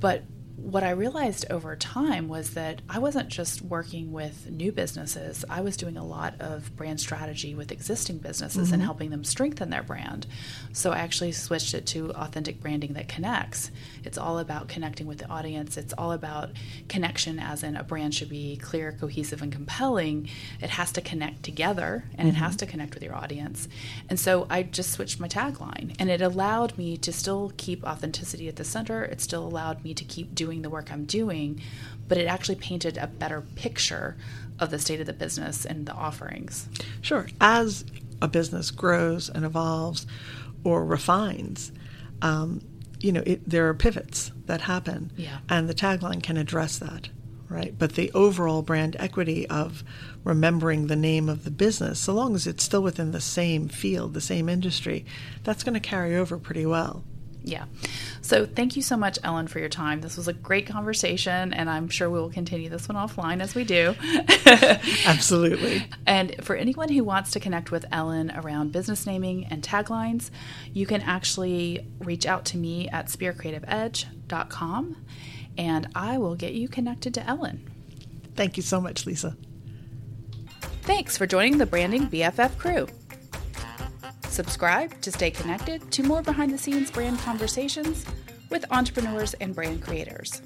But 0.00 0.24
what 0.60 0.82
I 0.82 0.90
realized 0.90 1.46
over 1.50 1.76
time 1.76 2.28
was 2.28 2.50
that 2.54 2.82
I 2.88 2.98
wasn't 2.98 3.28
just 3.28 3.62
working 3.62 4.12
with 4.12 4.50
new 4.50 4.72
businesses, 4.72 5.44
I 5.48 5.60
was 5.60 5.76
doing 5.76 5.96
a 5.96 6.04
lot 6.04 6.34
of 6.40 6.74
brand 6.76 7.00
strategy 7.00 7.54
with 7.54 7.70
existing 7.70 8.18
businesses 8.18 8.72
and 8.72 8.80
mm-hmm. 8.80 8.86
helping 8.86 9.10
them 9.10 9.22
strengthen 9.22 9.70
their 9.70 9.84
brand. 9.84 10.26
So 10.72 10.90
I 10.90 10.98
actually 10.98 11.32
switched 11.32 11.74
it 11.74 11.86
to 11.88 12.10
authentic 12.10 12.60
branding 12.60 12.94
that 12.94 13.08
connects. 13.08 13.70
It's 14.04 14.18
all 14.18 14.40
about 14.40 14.68
connecting 14.68 15.06
with 15.06 15.18
the 15.18 15.28
audience, 15.28 15.76
it's 15.76 15.94
all 15.96 16.10
about 16.12 16.50
connection, 16.88 17.38
as 17.38 17.62
in 17.62 17.76
a 17.76 17.84
brand 17.84 18.14
should 18.14 18.28
be 18.28 18.56
clear, 18.56 18.92
cohesive, 18.92 19.40
and 19.40 19.52
compelling. 19.52 20.28
It 20.60 20.70
has 20.70 20.90
to 20.92 21.00
connect 21.00 21.44
together 21.44 22.04
and 22.16 22.28
it 22.28 22.34
has 22.34 22.52
mm-hmm. 22.52 22.58
to 22.58 22.66
connect 22.66 22.94
with 22.94 23.04
your 23.04 23.14
audience. 23.14 23.68
And 24.10 24.18
so 24.18 24.46
I 24.50 24.64
just 24.64 24.90
switched 24.90 25.20
my 25.20 25.28
tagline 25.28 25.94
and 26.00 26.10
it 26.10 26.20
allowed 26.20 26.76
me 26.76 26.96
to 26.98 27.12
still 27.12 27.52
keep 27.56 27.84
authenticity 27.84 28.48
at 28.48 28.56
the 28.56 28.64
center. 28.64 29.04
It 29.04 29.20
still 29.20 29.46
allowed 29.46 29.84
me 29.84 29.94
to 29.94 30.04
keep 30.04 30.34
doing 30.48 30.62
the 30.62 30.70
work 30.70 30.90
I'm 30.90 31.04
doing, 31.04 31.60
but 32.08 32.16
it 32.16 32.24
actually 32.26 32.54
painted 32.54 32.96
a 32.96 33.06
better 33.06 33.42
picture 33.54 34.16
of 34.58 34.70
the 34.70 34.78
state 34.78 34.98
of 34.98 35.06
the 35.06 35.12
business 35.12 35.66
and 35.66 35.84
the 35.84 35.92
offerings. 35.92 36.66
Sure. 37.02 37.26
As 37.38 37.84
a 38.22 38.28
business 38.28 38.70
grows 38.70 39.28
and 39.28 39.44
evolves 39.44 40.06
or 40.64 40.86
refines, 40.86 41.70
um, 42.22 42.62
you 42.98 43.12
know, 43.12 43.22
it, 43.26 43.46
there 43.48 43.68
are 43.68 43.74
pivots 43.74 44.32
that 44.46 44.62
happen, 44.62 45.12
Yeah. 45.18 45.38
and 45.50 45.68
the 45.68 45.74
tagline 45.74 46.22
can 46.22 46.38
address 46.38 46.78
that, 46.78 47.10
right? 47.50 47.78
But 47.78 47.92
the 47.92 48.10
overall 48.12 48.62
brand 48.62 48.96
equity 48.98 49.46
of 49.48 49.84
remembering 50.24 50.86
the 50.86 50.96
name 50.96 51.28
of 51.28 51.44
the 51.44 51.50
business, 51.50 52.00
so 52.00 52.14
long 52.14 52.34
as 52.34 52.46
it's 52.46 52.64
still 52.64 52.82
within 52.82 53.12
the 53.12 53.20
same 53.20 53.68
field, 53.68 54.14
the 54.14 54.20
same 54.22 54.48
industry, 54.48 55.04
that's 55.44 55.62
going 55.62 55.74
to 55.74 55.80
carry 55.80 56.16
over 56.16 56.38
pretty 56.38 56.64
well. 56.64 57.04
Yeah. 57.48 57.64
So 58.20 58.44
thank 58.44 58.76
you 58.76 58.82
so 58.82 58.96
much, 58.96 59.18
Ellen, 59.24 59.48
for 59.48 59.58
your 59.58 59.70
time. 59.70 60.02
This 60.02 60.18
was 60.18 60.28
a 60.28 60.34
great 60.34 60.66
conversation, 60.66 61.54
and 61.54 61.70
I'm 61.70 61.88
sure 61.88 62.10
we 62.10 62.20
will 62.20 62.28
continue 62.28 62.68
this 62.68 62.86
one 62.88 62.96
offline 62.96 63.40
as 63.40 63.54
we 63.54 63.64
do. 63.64 63.94
Absolutely. 65.06 65.88
And 66.06 66.36
for 66.44 66.56
anyone 66.56 66.90
who 66.90 67.04
wants 67.04 67.30
to 67.30 67.40
connect 67.40 67.70
with 67.70 67.86
Ellen 67.90 68.30
around 68.32 68.72
business 68.72 69.06
naming 69.06 69.46
and 69.46 69.62
taglines, 69.62 70.30
you 70.74 70.84
can 70.84 71.00
actually 71.00 71.86
reach 72.00 72.26
out 72.26 72.44
to 72.46 72.58
me 72.58 72.88
at 72.90 73.06
speercreativeedge.com 73.06 74.96
and 75.56 75.88
I 75.94 76.18
will 76.18 76.36
get 76.36 76.52
you 76.52 76.68
connected 76.68 77.14
to 77.14 77.26
Ellen. 77.26 77.68
Thank 78.36 78.56
you 78.56 78.62
so 78.62 78.80
much, 78.80 79.06
Lisa. 79.06 79.36
Thanks 80.82 81.18
for 81.18 81.26
joining 81.26 81.58
the 81.58 81.66
Branding 81.66 82.08
BFF 82.08 82.58
crew. 82.58 82.86
Subscribe 84.38 85.00
to 85.00 85.10
stay 85.10 85.32
connected 85.32 85.90
to 85.90 86.04
more 86.04 86.22
behind 86.22 86.52
the 86.52 86.58
scenes 86.58 86.92
brand 86.92 87.18
conversations 87.18 88.04
with 88.50 88.64
entrepreneurs 88.70 89.34
and 89.40 89.52
brand 89.52 89.82
creators. 89.82 90.42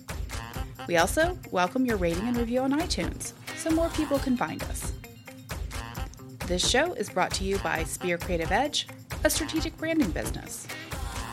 We 0.89 0.97
also 0.97 1.39
welcome 1.51 1.85
your 1.85 1.99
rating 1.99 2.27
and 2.27 2.39
review 2.39 2.61
on 2.61 2.73
iTunes 2.73 3.35
so 3.59 3.69
more 3.71 3.91
people 3.91 4.19
can 4.19 4.35
find 4.35 4.63
us. 4.63 4.95
This 6.47 6.67
show 6.67 6.95
is 6.95 7.11
brought 7.11 7.33
to 7.33 7.45
you 7.45 7.59
by 7.59 7.85
Speer 7.85 8.17
Creative 8.17 8.51
Edge, 8.51 8.89
a 9.25 9.29
strategic 9.29 9.77
branding 9.77 10.11
business. 10.13 10.67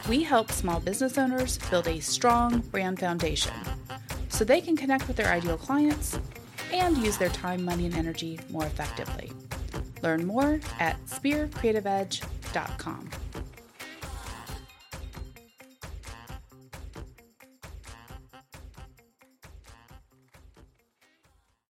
We 0.10 0.24
help 0.24 0.52
small 0.52 0.82
business 0.82 1.18
owners 1.18 1.60
build 1.70 1.88
a 1.88 2.02
strong 2.02 2.60
brand 2.60 3.00
foundation 3.00 3.54
so 4.28 4.44
they 4.44 4.60
can 4.60 4.76
connect 4.76 5.08
with 5.08 5.16
their 5.16 5.32
ideal 5.32 5.58
clients 5.58 6.20
and 6.74 6.98
use 6.98 7.16
their 7.16 7.30
time, 7.30 7.64
money, 7.64 7.86
and 7.86 7.96
energy 7.96 8.38
more 8.50 8.66
effectively. 8.66 9.32
Learn 10.02 10.26
more 10.26 10.60
at 10.80 10.98
speercreativeedge.com. 11.06 13.10